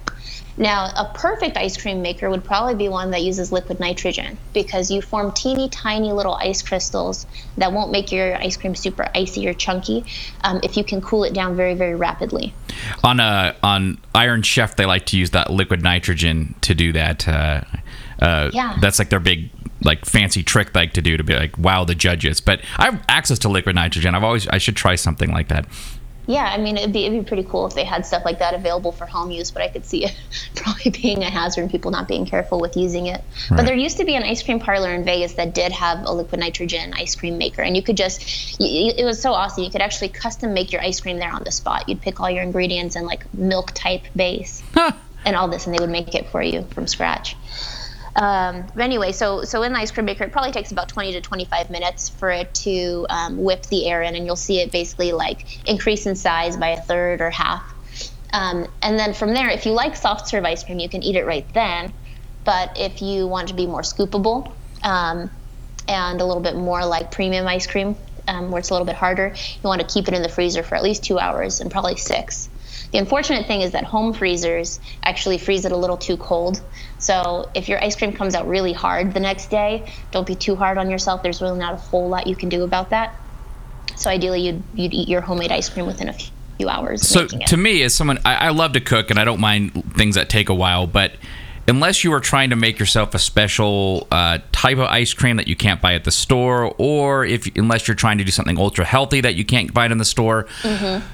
[0.58, 4.90] Now, a perfect ice cream maker would probably be one that uses liquid nitrogen because
[4.90, 9.48] you form teeny tiny little ice crystals that won't make your ice cream super icy
[9.48, 10.04] or chunky
[10.44, 12.56] um, if you can cool it down very, very rapidly.
[13.04, 17.28] On uh, on Iron Chef, they like to use that liquid nitrogen to do that.
[17.28, 17.62] Uh,
[18.20, 18.78] uh, Yeah.
[18.82, 19.52] That's like their big
[19.84, 22.42] like fancy trick like to do to be like wow the judges.
[22.42, 24.16] But I have access to liquid nitrogen.
[24.16, 25.68] I've always I should try something like that.
[26.28, 28.54] Yeah, I mean, it'd be, it'd be pretty cool if they had stuff like that
[28.54, 30.16] available for home use, but I could see it
[30.56, 33.24] probably being a hazard and people not being careful with using it.
[33.50, 33.58] Right.
[33.58, 36.12] But there used to be an ice cream parlor in Vegas that did have a
[36.12, 39.64] liquid nitrogen ice cream maker, and you could just, y- y- it was so awesome.
[39.64, 41.88] You could actually custom make your ice cream there on the spot.
[41.88, 44.62] You'd pick all your ingredients and like milk type base
[45.26, 47.36] and all this, and they would make it for you from scratch.
[48.18, 51.14] Um, but anyway, so so in the ice cream maker, it probably takes about 20
[51.14, 54.72] to 25 minutes for it to um, whip the air in, and you'll see it
[54.72, 57.74] basically like increase in size by a third or half.
[58.34, 61.16] Um, and then from there, if you like soft serve ice cream, you can eat
[61.16, 61.94] it right then.
[62.44, 64.52] But if you want to be more scoopable
[64.84, 65.30] um,
[65.88, 67.96] and a little bit more like premium ice cream,
[68.28, 70.64] um, where it's a little bit harder, you want to keep it in the freezer
[70.64, 72.50] for at least two hours and probably six.
[72.92, 76.62] The unfortunate thing is that home freezers actually freeze it a little too cold.
[77.00, 80.56] So if your ice cream comes out really hard the next day, don't be too
[80.56, 81.24] hard on yourself.
[81.24, 83.16] There's really not a whole lot you can do about that.
[83.96, 86.14] So ideally, you'd you'd eat your homemade ice cream within a
[86.58, 87.08] few hours.
[87.08, 90.16] So to me, as someone, I, I love to cook and I don't mind things
[90.16, 91.14] that take a while, but
[91.68, 95.48] unless you are trying to make yourself a special uh, type of ice cream that
[95.48, 98.86] you can't buy at the store, or if unless you're trying to do something ultra
[98.86, 100.46] healthy that you can't find in the store.
[100.62, 101.06] Mm-hmm.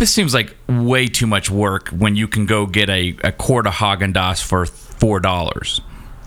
[0.00, 3.66] This seems like way too much work when you can go get a, a quart
[3.66, 5.82] of Haagen Dazs for four dollars.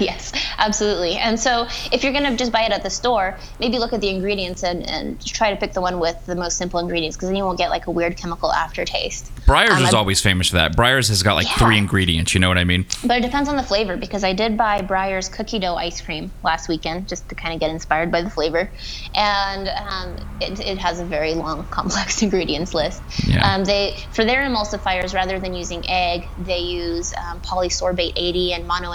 [0.00, 1.16] yes, absolutely.
[1.16, 4.00] And so if you're going to just buy it at the store, maybe look at
[4.00, 7.28] the ingredients and, and try to pick the one with the most simple ingredients because
[7.28, 9.30] then you won't get like a weird chemical aftertaste.
[9.46, 10.74] Breyers Um, is always famous for that.
[10.76, 11.56] Breyers has got like Yeah.
[11.66, 12.32] three ingredients.
[12.34, 12.86] You know what I mean?
[13.04, 16.30] But it depends on the flavor because I did buy Breyer's cookie dough ice cream
[16.42, 18.70] last weekend just to kind of get inspired by the flavor.
[19.14, 23.02] And um, it, it has a very long, complex ingredients list.
[23.26, 23.54] Yeah.
[23.54, 28.66] Um, they For their emulsifiers, rather than using egg, they use um, polysorbate 80 and
[28.66, 28.92] mono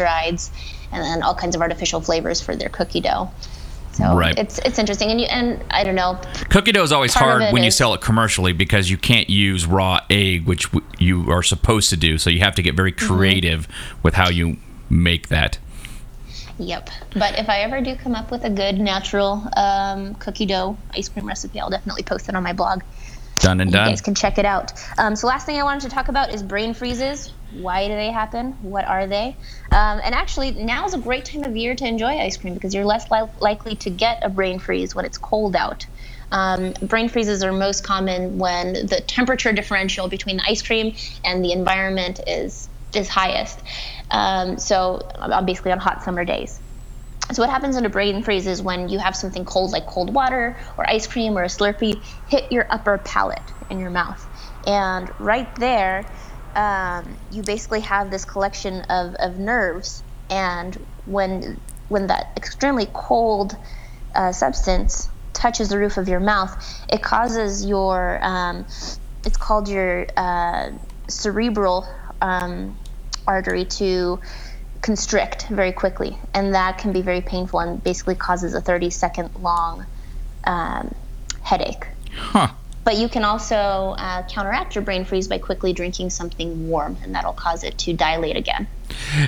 [0.00, 0.50] and
[0.92, 3.30] and then all kinds of artificial flavors for their cookie dough.
[3.92, 4.38] So Right.
[4.38, 6.18] it's it's interesting, and you and I don't know.
[6.48, 10.00] Cookie dough is always hard when you sell it commercially because you can't use raw
[10.08, 12.16] egg, which w- you are supposed to do.
[12.18, 13.06] So you have to get very Mm-hmm.
[13.14, 13.68] creative
[14.02, 14.56] with how you
[14.88, 15.58] make that.
[16.58, 16.90] Yep.
[17.14, 21.08] But if I ever do come up with a good natural um, cookie dough ice
[21.08, 22.82] cream recipe, I'll definitely post it on my blog.
[23.42, 23.88] Done and You done.
[23.88, 24.72] guys can check it out.
[24.98, 27.32] Um, so, last thing I wanted to talk about is brain freezes.
[27.50, 28.52] Why do they happen?
[28.62, 29.36] What are they?
[29.72, 32.72] Um, and actually, now is a great time of year to enjoy ice cream because
[32.72, 35.86] you're less li- likely to get a brain freeze when it's cold out.
[36.30, 41.44] Um, brain freezes are most common when the temperature differential between the ice cream and
[41.44, 43.58] the environment is is highest.
[44.10, 46.61] Um, so, uh, basically on hot summer days.
[47.32, 50.12] So what happens in a brain freeze is when you have something cold like cold
[50.14, 53.40] water or ice cream or a Slurpee hit your upper palate
[53.70, 54.26] in your mouth.
[54.66, 56.04] And right there,
[56.54, 60.02] um, you basically have this collection of, of nerves.
[60.28, 60.74] And
[61.06, 63.56] when, when that extremely cold
[64.14, 66.54] uh, substance touches the roof of your mouth,
[66.90, 68.66] it causes your, um,
[69.24, 70.70] it's called your uh,
[71.08, 71.86] cerebral
[72.20, 72.78] um,
[73.26, 74.20] artery to
[74.82, 79.30] constrict very quickly, and that can be very painful and basically causes a 30 second
[79.40, 79.86] long
[80.44, 80.94] um,
[81.42, 81.86] headache.
[82.12, 82.48] Huh.
[82.84, 87.14] But you can also uh, counteract your brain freeze by quickly drinking something warm, and
[87.14, 88.66] that'll cause it to dilate again.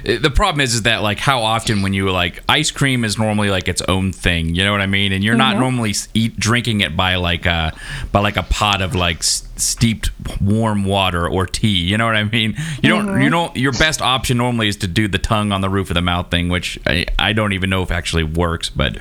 [0.05, 3.51] The problem is, is that like how often when you like ice cream is normally
[3.51, 5.13] like its own thing, you know what I mean?
[5.13, 5.61] And you're not mm-hmm.
[5.61, 7.73] normally eat drinking it by like a
[8.13, 11.81] by like a pot of like steeped warm water or tea.
[11.85, 12.57] You know what I mean?
[12.83, 13.23] You don't mm-hmm.
[13.23, 15.95] you don't your best option normally is to do the tongue on the roof of
[15.95, 18.99] the mouth thing, which I, I don't even know if actually works, but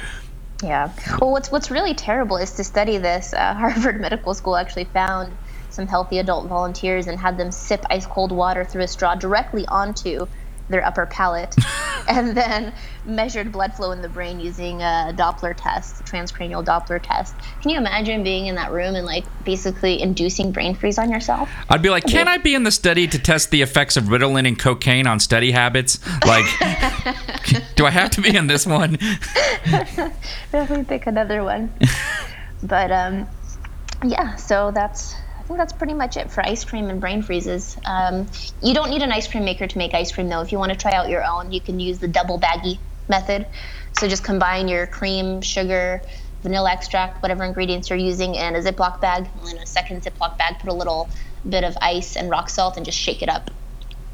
[0.64, 0.94] Yeah.
[1.20, 3.34] Well, what's what's really terrible is to study this.
[3.34, 5.38] Uh, Harvard Medical School actually found
[5.70, 9.66] some healthy adult volunteers and had them sip ice cold water through a straw directly
[9.68, 10.28] onto
[10.70, 11.56] their upper palate,
[12.08, 12.74] and then
[13.06, 17.36] measured blood flow in the brain using a Doppler test, a transcranial Doppler test.
[17.62, 21.50] Can you imagine being in that room and like basically inducing brain freeze on yourself?
[21.70, 24.48] I'd be like, can I be in the study to test the effects of Ritalin
[24.48, 26.00] and cocaine on study habits?
[26.26, 26.46] Like,
[27.76, 28.98] do I have to be in this one?
[30.52, 31.74] Definitely pick another one.
[32.64, 33.28] but um,
[34.04, 37.76] yeah, so that's I think that's pretty much it for ice cream and brain freezes.
[37.86, 38.28] Um,
[38.62, 40.40] you don't need an ice cream maker to make ice cream though.
[40.40, 42.80] If you want to try out your own, you can use the double baggy
[43.10, 43.46] method.
[43.92, 46.02] So just combine your cream, sugar,
[46.44, 50.38] vanilla extract, whatever ingredients you're using in a Ziploc bag, and in a second Ziploc
[50.38, 51.10] bag, put a little
[51.48, 53.52] bit of ice and rock salt and just shake it up.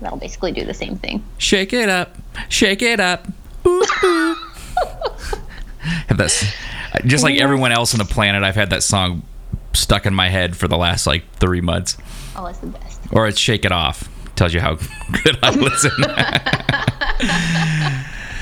[0.01, 1.23] That'll basically do the same thing.
[1.37, 3.27] Shake it up, shake it up.
[3.67, 4.35] Ooh, ooh.
[5.79, 6.55] have that,
[7.05, 9.23] just like everyone else on the planet, I've had that song
[9.73, 11.97] stuck in my head for the last like three months.
[12.35, 12.99] Oh, it's the best.
[13.11, 14.09] Or it's Shake It Off.
[14.35, 14.75] Tells you how
[15.23, 15.91] good I listen.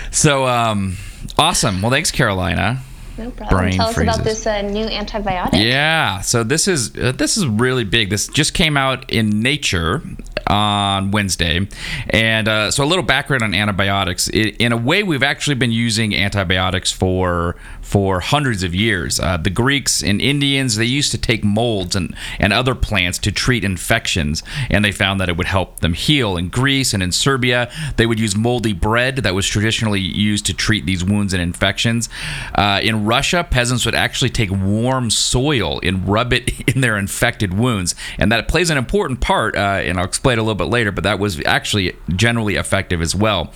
[0.11, 0.97] so, um,
[1.37, 1.81] awesome.
[1.81, 2.81] Well, thanks, Carolina.
[3.17, 3.57] No problem.
[3.57, 5.63] Brain Tell us about this uh, new antibiotic.
[5.63, 8.11] Yeah, so this is uh, this is really big.
[8.11, 10.03] This just came out in Nature
[10.47, 11.67] on Wednesday,
[12.09, 14.29] and uh, so a little background on antibiotics.
[14.33, 19.19] I in a way, we've actually been using antibiotics for for hundreds of years.
[19.19, 23.31] Uh, the Greeks and Indians they used to take molds and and other plants to
[23.31, 26.37] treat infections, and they found that it would help them heal.
[26.37, 30.53] In Greece and in Serbia, they would use moldy bread that was traditionally used to
[30.53, 32.09] treat these wounds and infections.
[32.55, 37.53] Uh, in Russia, peasants would actually take warm soil and rub it in their infected
[37.53, 39.55] wounds, and that plays an important part.
[39.55, 43.15] Uh, and I'll explain a little bit later, but that was actually generally effective as
[43.15, 43.51] well.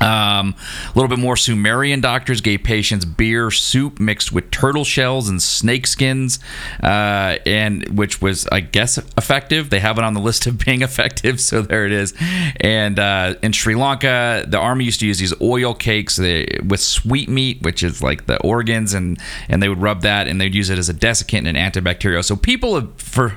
[0.00, 0.54] Um,
[0.86, 5.42] a little bit more Sumerian doctors gave patients beer soup mixed with turtle shells and
[5.42, 6.38] snake skins,
[6.82, 9.70] uh, and which was, I guess, effective.
[9.70, 12.14] They have it on the list of being effective, so there it is.
[12.60, 17.28] And uh, in Sri Lanka, the army used to use these oil cakes with sweet
[17.28, 20.70] meat, which is like the organs, and and they would rub that, and they'd use
[20.70, 22.24] it as a desiccant and antibacterial.
[22.24, 23.30] So people have, for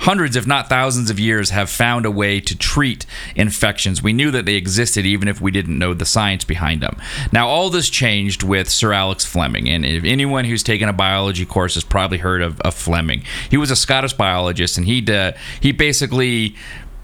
[0.00, 4.02] hundreds, if not thousands of years, have found a way to treat infections.
[4.02, 6.96] We knew that they existed, even if we didn't know the science behind them.
[7.32, 11.44] Now, all this changed with Sir Alex Fleming, and if anyone who's taken a biology
[11.44, 13.22] course has probably heard of, of Fleming.
[13.50, 16.54] He was a Scottish biologist, and he uh, he basically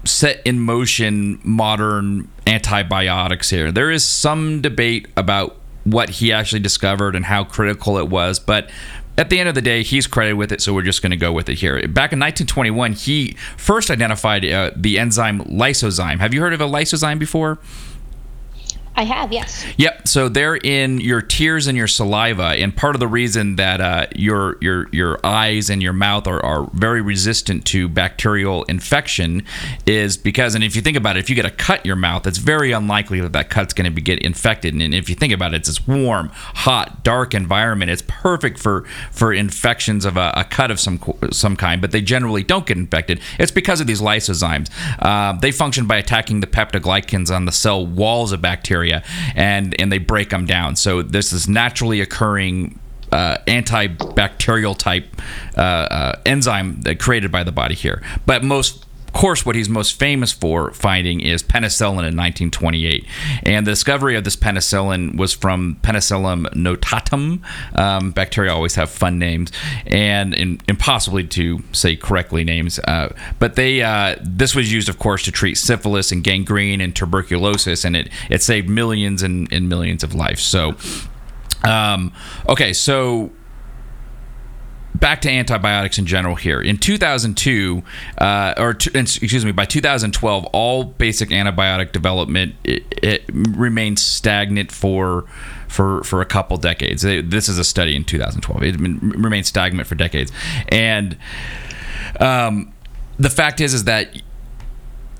[0.03, 3.71] set in motion modern antibiotics here.
[3.71, 8.69] There is some debate about what he actually discovered and how critical it was, but
[9.17, 11.17] at the end of the day, he's credited with it, so we're just going to
[11.17, 11.75] go with it here.
[11.75, 16.19] Back in 1921, he first identified uh, the enzyme lysozyme.
[16.19, 17.59] Have you heard of a lysozyme before?
[19.01, 19.65] I have, yes.
[19.77, 20.07] Yep.
[20.07, 24.05] So they're in your tears and your saliva, and part of the reason that uh,
[24.15, 29.43] your your your eyes and your mouth are, are very resistant to bacterial infection
[29.87, 31.95] is because, and if you think about it, if you get a cut in your
[31.95, 34.75] mouth, it's very unlikely that that cut's going to get infected.
[34.75, 37.89] And if you think about it, it's this warm, hot, dark environment.
[37.89, 40.99] It's perfect for for infections of a, a cut of some
[41.31, 43.19] some kind, but they generally don't get infected.
[43.39, 44.69] It's because of these lysozymes.
[44.99, 48.90] Uh, they function by attacking the peptidoglycans on the cell walls of bacteria,
[49.35, 50.75] and and they break them down.
[50.75, 52.79] So this is naturally occurring
[53.11, 55.05] uh, antibacterial type
[55.57, 58.01] uh, uh, enzyme created by the body here.
[58.25, 63.05] But most of course, what he's most famous for finding is penicillin in 1928.
[63.43, 67.41] And the discovery of this penicillin was from Penicillium notatum.
[67.77, 69.51] Um, bacteria always have fun names
[69.85, 72.79] and in, impossibly to say correctly names.
[72.79, 76.95] Uh, but they uh, this was used, of course, to treat syphilis and gangrene and
[76.95, 80.41] tuberculosis, and it, it saved millions and, and millions of lives.
[80.41, 80.75] So,
[81.65, 82.13] um,
[82.47, 83.31] okay, so
[84.95, 86.61] back to antibiotics in general here.
[86.61, 87.83] In 2002,
[88.17, 94.71] uh, or t- excuse me, by 2012, all basic antibiotic development it, it remained stagnant
[94.71, 95.25] for
[95.67, 97.01] for for a couple decades.
[97.01, 98.63] This is a study in 2012.
[98.63, 100.31] It remained stagnant for decades,
[100.69, 101.17] and
[102.19, 102.73] um,
[103.17, 104.21] the fact is is that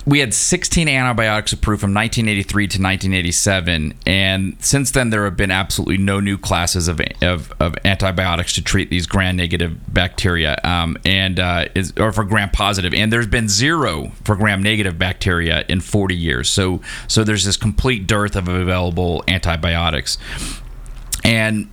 [0.05, 5.51] we had 16 antibiotics approved from 1983 to 1987, and since then there have been
[5.51, 11.39] absolutely no new classes of, of, of antibiotics to treat these gram-negative bacteria, um, and
[11.39, 16.49] uh, is, or for gram-positive, and there's been zero for gram-negative bacteria in 40 years.
[16.49, 20.17] So so there's this complete dearth of available antibiotics,
[21.23, 21.69] and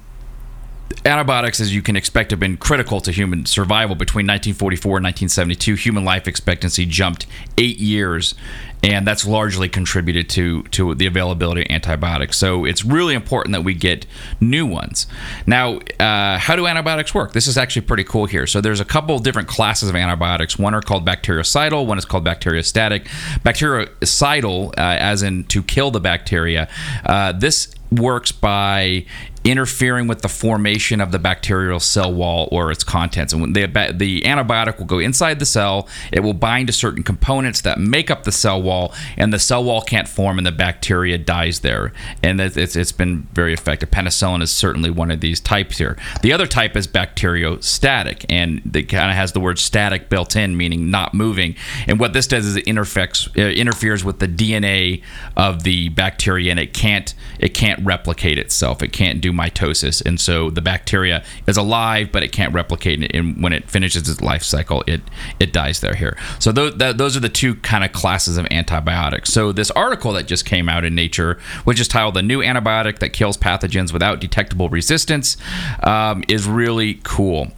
[1.05, 3.95] antibiotics, as you can expect, have been critical to human survival.
[3.95, 7.27] Between 1944 and 1972, human life expectancy jumped
[7.57, 8.35] eight years,
[8.83, 12.37] and that's largely contributed to to the availability of antibiotics.
[12.37, 14.07] So it's really important that we get
[14.41, 15.07] new ones.
[15.47, 17.33] Now, uh, how do antibiotics work?
[17.33, 18.47] This is actually pretty cool here.
[18.47, 20.59] So there's a couple different classes of antibiotics.
[20.59, 21.87] One are called bactericidal.
[21.87, 23.07] One is called bacteriostatic.
[23.45, 26.69] Bactericidal, uh, as in to kill the bacteria.
[27.05, 29.07] Uh, this works by
[29.51, 33.33] interfering with the formation of the bacterial cell wall or its contents.
[33.33, 37.63] And the, the antibiotic will go inside the cell, it will bind to certain components
[37.63, 41.19] that make up the cell wall, and the cell wall can't form, and the bacteria
[41.19, 41.93] dies there.
[42.23, 43.91] And it's, it's been very effective.
[43.91, 45.97] Penicillin is certainly one of these types here.
[46.23, 50.57] The other type is bacteriostatic, and it kind of has the word static built in,
[50.57, 51.55] meaning not moving.
[51.87, 55.03] And what this does is it interfects, uh, interferes with the DNA
[55.37, 58.83] of the bacteria, and it can't it can't replicate itself.
[58.83, 63.15] It can't do mitosis, and so the bacteria is alive, but it can't replicate.
[63.15, 65.01] And when it finishes its life cycle, it
[65.39, 65.95] it dies there.
[65.95, 69.33] Here, so those those are the two kind of classes of antibiotics.
[69.33, 72.99] So this article that just came out in Nature, which is titled "The New Antibiotic
[72.99, 75.37] That Kills Pathogens Without Detectable Resistance,"
[75.83, 77.53] um, is really cool.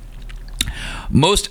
[1.11, 1.49] Most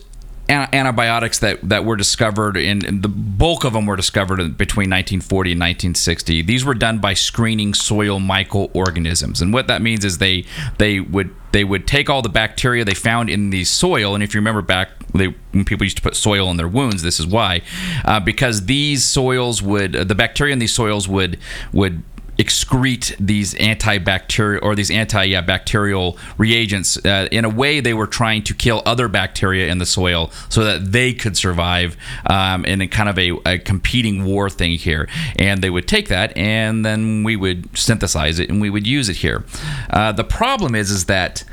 [0.50, 5.60] antibiotics that, that were discovered in the bulk of them were discovered between 1940 and
[5.60, 9.42] 1960 these were done by screening soil microorganisms.
[9.42, 10.46] And what that means is they
[10.78, 14.14] they would they would take all the bacteria they found in the soil.
[14.14, 17.04] And if you remember back they, when people used to put soil in their wounds
[17.04, 17.62] this is why.
[18.06, 21.40] Uh, because these soils would the bacteria in these soils would
[21.72, 22.04] would
[22.40, 26.98] excrete these antibacterial or these anti-bacterial reagents.
[27.06, 30.64] Uh, in a way, they were trying to kill other bacteria in the soil so
[30.64, 35.10] that they could survive um, in a kind of a, a, competing war thing here.
[35.36, 39.10] And they would take that, and then we would synthesize it and we would use
[39.10, 39.44] it here.
[39.90, 41.44] Uh, the problem is, is that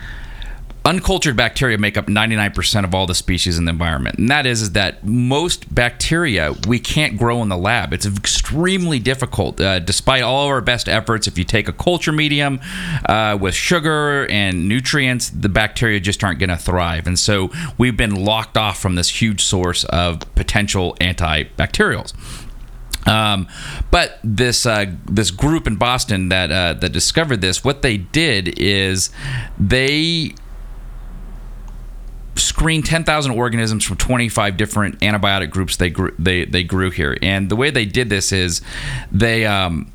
[0.86, 4.18] uncultured bacteria make up 99% of all the species in the environment.
[4.18, 7.92] And that is, is that most bacteria we can't grow in the lab.
[7.92, 9.60] It's extremely difficult.
[9.60, 12.60] Uh, despite all of our best efforts if you take a culture medium
[13.06, 17.08] uh, with sugar and nutrients the bacteria just aren't going to thrive.
[17.08, 22.14] And so we've been locked off from this huge source of potential antibacterials.
[23.08, 23.48] Um,
[23.90, 28.58] but this uh, this group in Boston that uh, that discovered this, what they did
[28.58, 29.10] is
[29.58, 30.34] they
[32.38, 37.16] screened 10,000 organisms from 25 different antibiotic groups they grew, they, they grew here.
[37.22, 38.60] And the way they did this is
[39.10, 39.92] they um,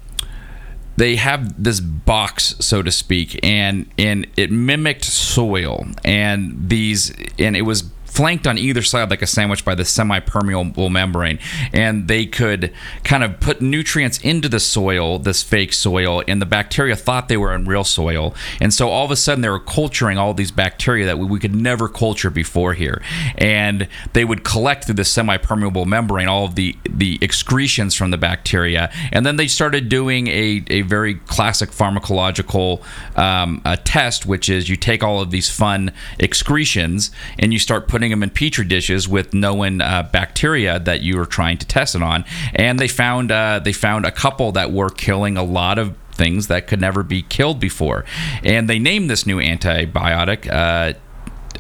[0.98, 5.88] they have this box, so to speak, and and it mimicked soil.
[6.04, 10.90] And these and it was flanked on either side like a sandwich by the semi-permeable
[10.90, 11.40] membrane
[11.74, 16.46] and they could kind of put nutrients into the soil this fake soil and the
[16.46, 18.36] bacteria thought they were in real soil.
[18.60, 21.56] And so all of a sudden they were culturing all these bacteria that we could
[21.56, 23.02] never culture before here.
[23.38, 28.18] And they would collect through the semi-permeable membrane all of the the excretions from the
[28.18, 28.92] bacteria.
[29.12, 32.82] And then they started doing a, a very classic pharmacological
[33.18, 38.01] um, test which is you take all of these fun excretions and you start putting
[38.02, 41.94] putting them in petri dishes with known uh, bacteria that you were trying to test
[41.94, 42.26] it on,
[42.56, 46.48] and they found uh, they found a couple that were killing a lot of things
[46.48, 48.04] that could never be killed before,
[48.44, 50.50] and they named this new antibiotic.
[50.50, 50.94] Uh,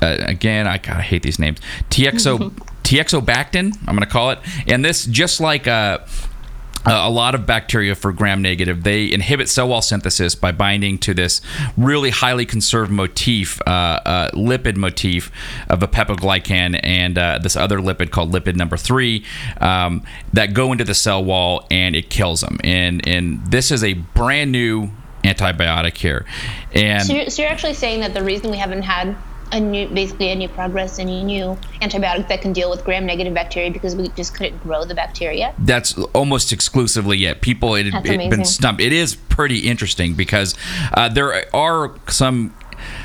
[0.01, 1.59] uh again, I hate these names.
[1.91, 2.51] TXO
[2.83, 4.39] Teixobactin, I'm going to call it.
[4.67, 5.99] And this, just like uh,
[6.86, 10.97] uh, a lot of bacteria for gram negative they inhibit cell wall synthesis by binding
[10.97, 11.41] to this
[11.77, 13.69] really highly conserved motif uh,
[14.05, 15.32] uh, lipid motif
[15.69, 19.23] of a peptidoglycan and uh, this other lipid called lipid number three
[19.59, 20.03] um,
[20.34, 22.57] that go into the cell wall and it kills them.
[22.63, 24.89] And and this is a brand new
[25.23, 26.25] antibiotic here.
[26.73, 29.15] And so you're, so you're actually saying that the reason we haven't had
[29.51, 33.33] a new, basically a new progress, and a new antibiotic that can deal with gram-negative
[33.33, 35.53] bacteria because we just couldn't grow the bacteria.
[35.59, 37.41] That's almost exclusively it.
[37.41, 38.81] People, it had been stumped.
[38.81, 40.55] It is pretty interesting because
[40.93, 42.55] uh, there are some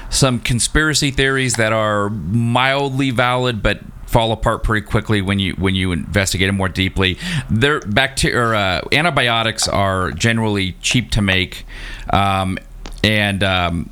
[0.09, 5.75] some conspiracy theories that are mildly valid, but fall apart pretty quickly when you when
[5.75, 7.19] you investigate them more deeply.
[7.51, 11.67] Their bacteria uh, antibiotics are generally cheap to make,
[12.11, 12.59] um,
[13.05, 13.91] and um,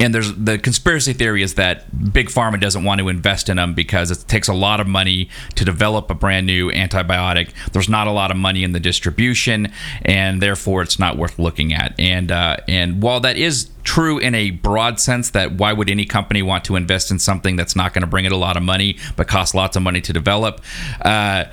[0.00, 3.74] and there's the conspiracy theory is that big pharma doesn't want to invest in them
[3.74, 7.50] because it takes a lot of money to develop a brand new antibiotic.
[7.72, 9.72] There's not a lot of money in the distribution,
[10.02, 11.98] and therefore it's not worth looking at.
[11.98, 16.04] And uh, and while that is true in a broad sense that why would any
[16.04, 18.62] company want to invest in something that's not going to bring it a lot of
[18.62, 20.60] money but cost lots of money to develop
[21.06, 21.44] uh,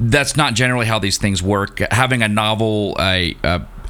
[0.00, 1.78] that's not generally how these things work.
[1.90, 3.36] Having a novel a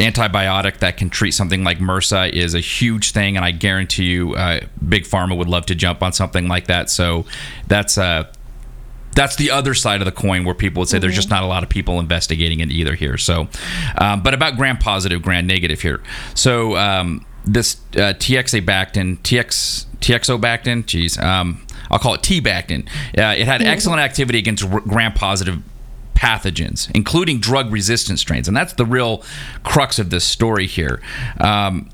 [0.02, 4.34] antibiotic that can treat something like MRSA is a huge thing, and I guarantee you,
[4.34, 6.90] uh, big pharma would love to jump on something like that.
[6.90, 7.24] So
[7.66, 8.24] that's uh,
[9.14, 11.46] that's the other side of the coin where people would say there's just not a
[11.46, 13.18] lot of people investigating it either here.
[13.18, 13.48] So,
[13.98, 16.02] um, but about gram positive, gram negative here.
[16.34, 22.88] So um, this uh, TXA-bactin, TX TXO-bactin, geez, um, I'll call it T-bactin.
[23.18, 25.62] Uh, it had excellent activity against r- gram positive
[26.22, 28.46] pathogens, including drug resistant strains.
[28.46, 29.24] And that's the real
[29.64, 31.02] crux of this story here.
[31.40, 31.90] Um,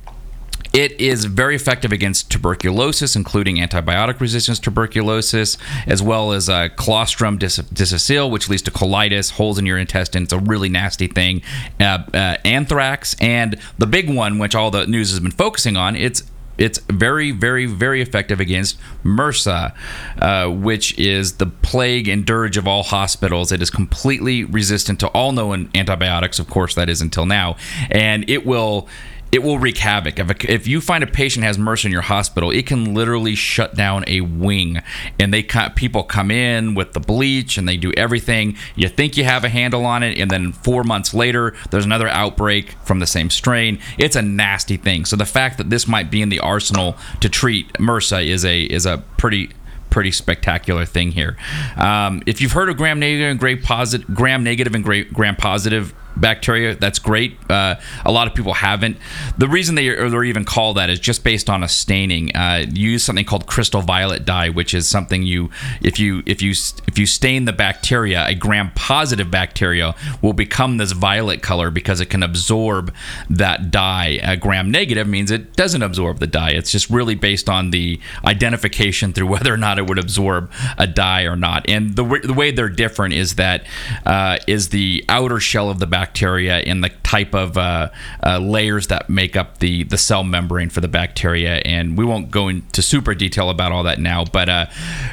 [0.74, 5.56] it is very effective against tuberculosis, including antibiotic resistance tuberculosis,
[5.86, 10.24] as well as uh, Clostridium dis- difficile, which leads to colitis, holes in your intestine.
[10.24, 11.40] It's a really nasty thing.
[11.80, 15.96] Uh, uh, anthrax, and the big one, which all the news has been focusing on,
[15.96, 16.22] it's
[16.58, 19.74] it's very, very, very effective against MRSA,
[20.18, 23.52] uh, which is the plague and dirge of all hospitals.
[23.52, 27.56] It is completely resistant to all known antibiotics, of course, that is until now,
[27.90, 28.88] and it will
[29.30, 30.18] it will wreak havoc.
[30.18, 33.34] If, a, if you find a patient has MRSA in your hospital, it can literally
[33.34, 34.82] shut down a wing.
[35.18, 35.42] And they
[35.76, 38.56] people come in with the bleach and they do everything.
[38.74, 42.08] You think you have a handle on it, and then four months later, there's another
[42.08, 43.78] outbreak from the same strain.
[43.98, 45.04] It's a nasty thing.
[45.04, 48.62] So the fact that this might be in the arsenal to treat MRSA is a
[48.62, 49.50] is a pretty
[49.90, 51.36] pretty spectacular thing here.
[51.76, 55.94] Um, if you've heard of gram negative and gram positive, gram negative and gram positive
[56.20, 56.74] bacteria.
[56.74, 57.36] That's great.
[57.50, 58.96] Uh, a lot of people haven't.
[59.36, 62.34] The reason they are, they're even called that is just based on a staining.
[62.34, 65.50] Uh, you use something called crystal violet dye, which is something you
[65.80, 66.52] if you if you
[66.86, 72.00] if you stain the bacteria, a gram positive bacteria will become this violet color because
[72.00, 72.94] it can absorb
[73.30, 74.18] that dye.
[74.22, 76.50] A gram negative means it doesn't absorb the dye.
[76.50, 80.86] It's just really based on the identification through whether or not it would absorb a
[80.86, 81.68] dye or not.
[81.68, 83.64] And the the way they're different is that
[84.04, 87.90] uh, is the outer shell of the bacteria bacteria and the type of uh,
[88.24, 91.56] uh, layers that make up the the cell membrane for the bacteria.
[91.64, 94.24] And we won't go into super detail about all that now.
[94.24, 94.66] But uh,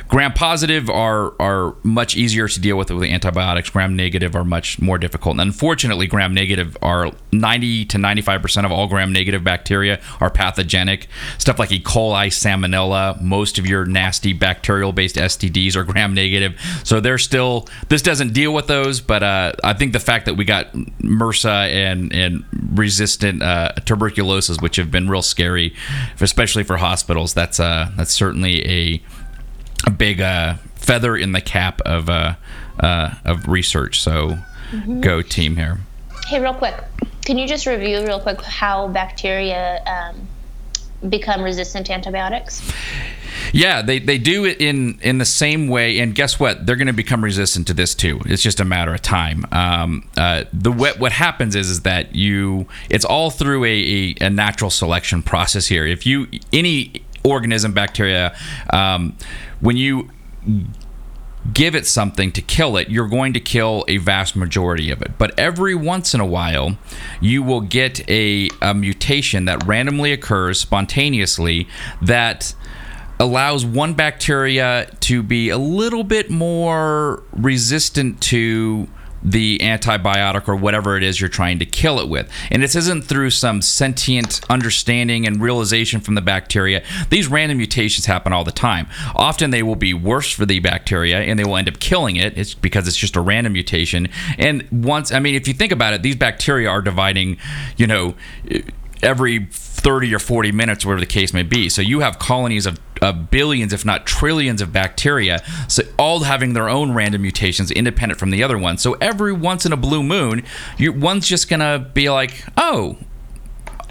[0.07, 3.69] gram positive are are much easier to deal with with antibiotics.
[3.69, 5.33] Gram negative are much more difficult.
[5.33, 10.29] And unfortunately, gram negative are 90 to 95 percent of all gram negative bacteria are
[10.29, 11.07] pathogenic.
[11.37, 11.81] Stuff like E.
[11.81, 16.59] coli, Salmonella, most of your nasty bacterial based STDs are gram negative.
[16.83, 19.01] So they're still this doesn't deal with those.
[19.01, 20.67] But uh, I think the fact that we got
[21.01, 25.73] MRSA and and resistant uh, tuberculosis, which have been real scary,
[26.19, 27.33] especially for hospitals.
[27.33, 29.01] That's uh that's certainly a
[29.87, 32.35] a big uh, feather in the cap of uh,
[32.79, 34.01] uh of research.
[34.01, 34.37] So
[34.99, 35.79] go team here.
[36.27, 36.75] Hey, real quick,
[37.23, 40.27] can you just review real quick how bacteria um,
[41.09, 42.61] become resistant to antibiotics?
[43.53, 46.65] Yeah, they, they do it in in the same way, and guess what?
[46.65, 48.21] They're going to become resistant to this too.
[48.25, 49.45] It's just a matter of time.
[49.51, 54.15] Um, uh, the what, what happens is is that you it's all through a, a,
[54.21, 55.85] a natural selection process here.
[55.85, 58.35] If you any organism, bacteria,
[58.71, 59.15] um,
[59.59, 60.09] when you
[61.53, 65.17] give it something to kill it, you're going to kill a vast majority of it.
[65.17, 66.77] But every once in a while,
[67.21, 71.67] you will get a, a mutation that randomly occurs spontaneously
[72.01, 72.55] that
[73.19, 78.87] allows one bacteria to be a little bit more resistant to
[79.25, 82.31] the antibiotic or whatever it is you're trying to kill it with.
[82.51, 86.83] And this isn't through some sentient understanding and realization from the bacteria.
[87.09, 88.87] These random mutations happen all the time.
[89.15, 92.37] Often they will be worse for the bacteria and they will end up killing it.
[92.37, 94.07] It's because it's just a random mutation.
[94.37, 97.37] And once, I mean, if you think about it, these bacteria are dividing,
[97.77, 98.13] you know,
[99.01, 99.47] every
[99.85, 101.69] 30 or 40 minutes, whatever the case may be.
[101.69, 106.53] So you have colonies of, of billions, if not trillions, of bacteria, so all having
[106.53, 108.79] their own random mutations independent from the other one.
[108.79, 110.43] So every once in a blue moon,
[110.79, 112.97] you one's just gonna be like, oh.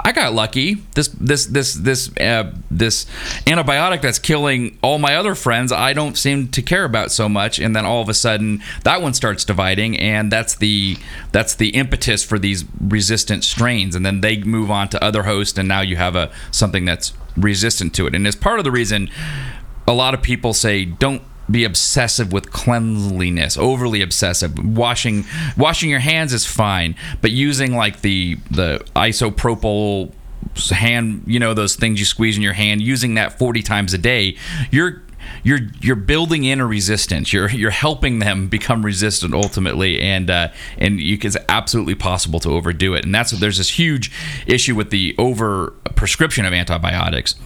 [0.06, 0.74] I got lucky.
[0.94, 3.06] This this this this uh, this
[3.46, 7.58] antibiotic that's killing all my other friends, I don't seem to care about so much.
[7.58, 10.98] And then all of a sudden, that one starts dividing, and that's the
[11.32, 13.94] that's the impetus for these resistant strains.
[13.94, 17.14] And then they move on to other hosts, and now you have a something that's
[17.34, 18.14] resistant to it.
[18.14, 19.10] And as part of the reason,
[19.88, 25.24] a lot of people say don't be obsessive with cleanliness overly obsessive washing
[25.56, 30.12] washing your hands is fine but using like the the isopropyl
[30.70, 33.98] hand, you know, those things you squeeze in your hand, using that 40 times a
[33.98, 34.36] day,
[34.70, 35.02] you're
[35.42, 37.32] you're you're building in a resistance.
[37.32, 42.50] You're you're helping them become resistant ultimately, and uh, and you it's absolutely possible to
[42.50, 43.04] overdo it.
[43.04, 44.12] And that's there's this huge
[44.46, 47.36] issue with the over prescription of antibiotics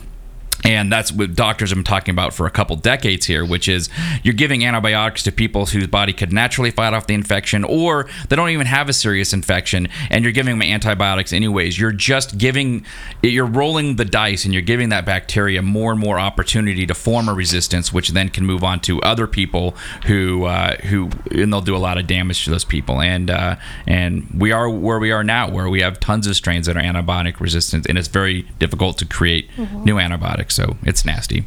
[0.64, 3.88] and that's what doctors have been talking about for a couple decades here, which is
[4.22, 8.36] you're giving antibiotics to people whose body could naturally fight off the infection, or they
[8.36, 11.78] don't even have a serious infection, and you're giving them antibiotics anyways.
[11.78, 12.84] You're just giving,
[13.22, 17.28] you're rolling the dice, and you're giving that bacteria more and more opportunity to form
[17.28, 21.61] a resistance, which then can move on to other people who, uh, who, and they'll
[21.61, 23.00] do a lot of damage to those people.
[23.00, 23.56] And uh,
[23.86, 26.82] and we are where we are now, where we have tons of strains that are
[26.82, 29.48] antibiotic resistant, and it's very difficult to create
[29.84, 30.47] new antibiotics.
[30.49, 31.46] So it's nasty.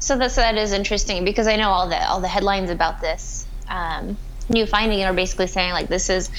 [0.00, 3.46] So that's that is interesting because I know all the all the headlines about this
[3.68, 4.16] um,
[4.48, 6.30] new finding are basically saying like this is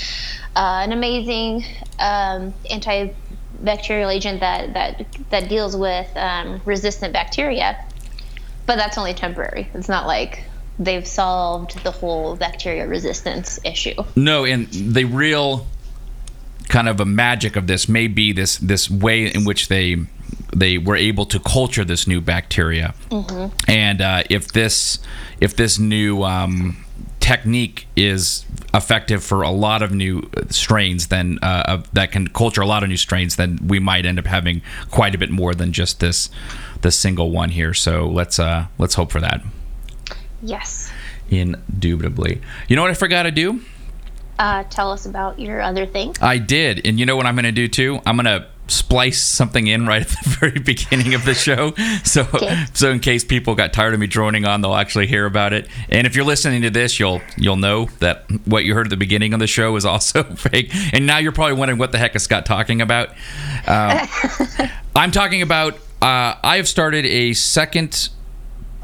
[0.56, 1.64] uh, an amazing
[2.00, 7.84] um, antibacterial agent that that that deals with um, resistant bacteria,
[8.66, 9.70] but that's only temporary.
[9.74, 10.44] It's not like
[10.80, 13.96] they've solved the whole bacteria resistance issue.
[14.16, 15.68] No, and the real
[16.70, 19.98] kind of a magic of this may be this this way in which they
[20.56, 22.94] they were able to culture this new bacteria.
[23.68, 25.00] And uh, if this
[25.40, 26.86] if this new um,
[27.20, 32.66] technique is effective for a lot of new strains, then uh, that can culture a
[32.66, 34.62] lot of new strains, then we might end up having
[34.92, 36.30] quite a bit more than just this
[36.82, 37.74] this single one here.
[37.74, 39.42] So let's uh, let's hope for that.
[40.42, 40.92] Yes.
[41.30, 42.42] Indubitably.
[42.68, 43.62] You know what I forgot to do?
[44.40, 46.16] Uh, tell us about your other thing.
[46.22, 46.86] I did.
[46.88, 48.00] And you know what I'm going to do too?
[48.06, 51.74] I'm going to splice something in right at the very beginning of the show.
[52.04, 52.66] So Okay.
[52.74, 55.68] so in case people got tired of me droning on, they'll actually hear about it.
[55.90, 58.98] And if you're listening to this, you'll you'll know that what you heard at the
[58.98, 60.70] beginning of the show is also fake.
[60.94, 63.10] And now you're probably wondering what the heck is Scott talking about.
[63.68, 64.06] Uh,
[64.96, 68.10] I'm talking about uh, I have started a second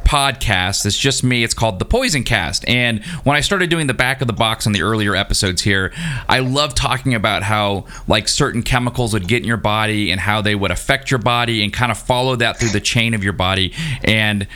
[0.06, 0.86] podcast.
[0.86, 1.44] It's just me.
[1.44, 2.66] It's called The Poison Cast.
[2.70, 5.92] And when I started doing the back of the box on the earlier episodes here,
[6.30, 10.42] I love talking about how like certain chemicals would get in your body and how
[10.42, 13.34] they would affect your body and kind of follow that through the chain of your
[13.34, 13.74] body.
[14.04, 14.48] And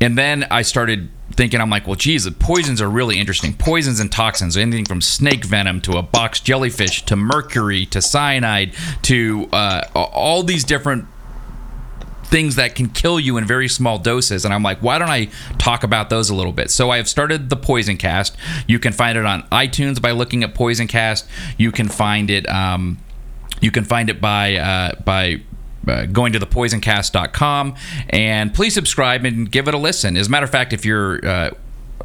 [0.00, 3.54] and then I started thinking, I'm like, well, geez, the poisons are really interesting.
[3.54, 8.74] Poisons and toxins, anything from snake venom to a box jellyfish to mercury to cyanide
[9.02, 11.06] to uh, all these different
[12.28, 14.44] things that can kill you in very small doses.
[14.44, 16.70] And I'm like, why don't I talk about those a little bit?
[16.70, 18.36] So I have started the Poison Cast.
[18.66, 21.26] You can find it on iTunes by looking at Poison Cast.
[21.56, 22.48] You can find it.
[22.48, 22.98] Um,
[23.60, 25.40] you can find it by uh, by.
[25.86, 27.74] Uh, going to thepoisoncast.com
[28.10, 30.18] and please subscribe and give it a listen.
[30.18, 31.50] As a matter of fact, if you're uh,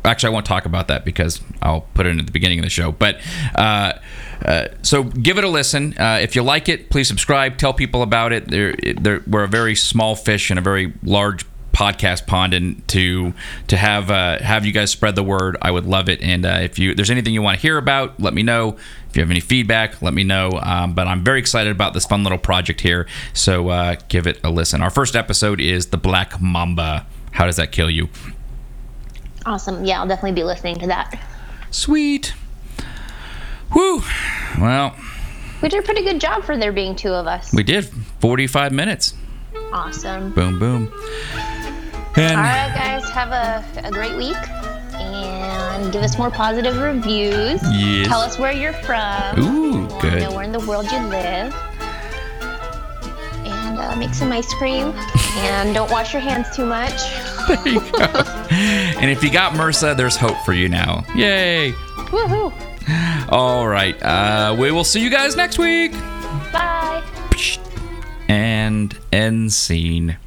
[0.06, 2.70] actually, I won't talk about that because I'll put it at the beginning of the
[2.70, 2.92] show.
[2.92, 3.20] But
[4.44, 5.98] uh, so give it a listen.
[5.98, 7.58] Uh, if you like it, please subscribe.
[7.58, 8.48] Tell people about it.
[8.48, 13.34] They're, they're, we're a very small fish in a very large podcast pond, and to
[13.68, 16.22] to have uh, have you guys spread the word, I would love it.
[16.22, 18.78] And uh, if you there's anything you want to hear about, let me know.
[19.10, 20.52] If you have any feedback, let me know.
[20.62, 23.08] Um, but I'm very excited about this fun little project here.
[23.34, 24.82] So uh, give it a listen.
[24.82, 27.06] Our first episode is the Black Mamba.
[27.32, 28.10] How does that kill you?
[29.46, 29.84] Awesome.
[29.84, 31.20] Yeah, I'll definitely be listening to that.
[31.70, 32.34] Sweet.
[33.74, 34.02] Whew.
[34.60, 34.96] Well,
[35.62, 37.54] We did a pretty good job for there being two of us.
[37.54, 37.86] we did
[38.20, 39.14] 45 minutes.
[39.72, 40.32] Awesome.
[40.34, 40.92] Boom, boom.
[42.16, 44.38] And All right, guys, have a, a great week
[45.00, 47.60] and give us more positive reviews.
[47.72, 48.08] Yes.
[48.08, 49.40] Tell us where you're from.
[49.40, 50.20] Ooh, We good.
[50.22, 51.54] know where in the world you live.
[53.46, 54.94] And uh, make some ice cream.
[55.38, 57.02] and don't wash your hands too much.
[57.48, 57.98] there you go.
[58.52, 61.04] and if you got MRSA, there's hope for you now.
[61.16, 61.72] Yay.
[62.12, 62.54] Woohoo!
[63.30, 64.02] All right.
[64.02, 65.92] Uh, we will see you guys next week.
[66.52, 67.04] Bye.
[68.28, 70.18] And end scene.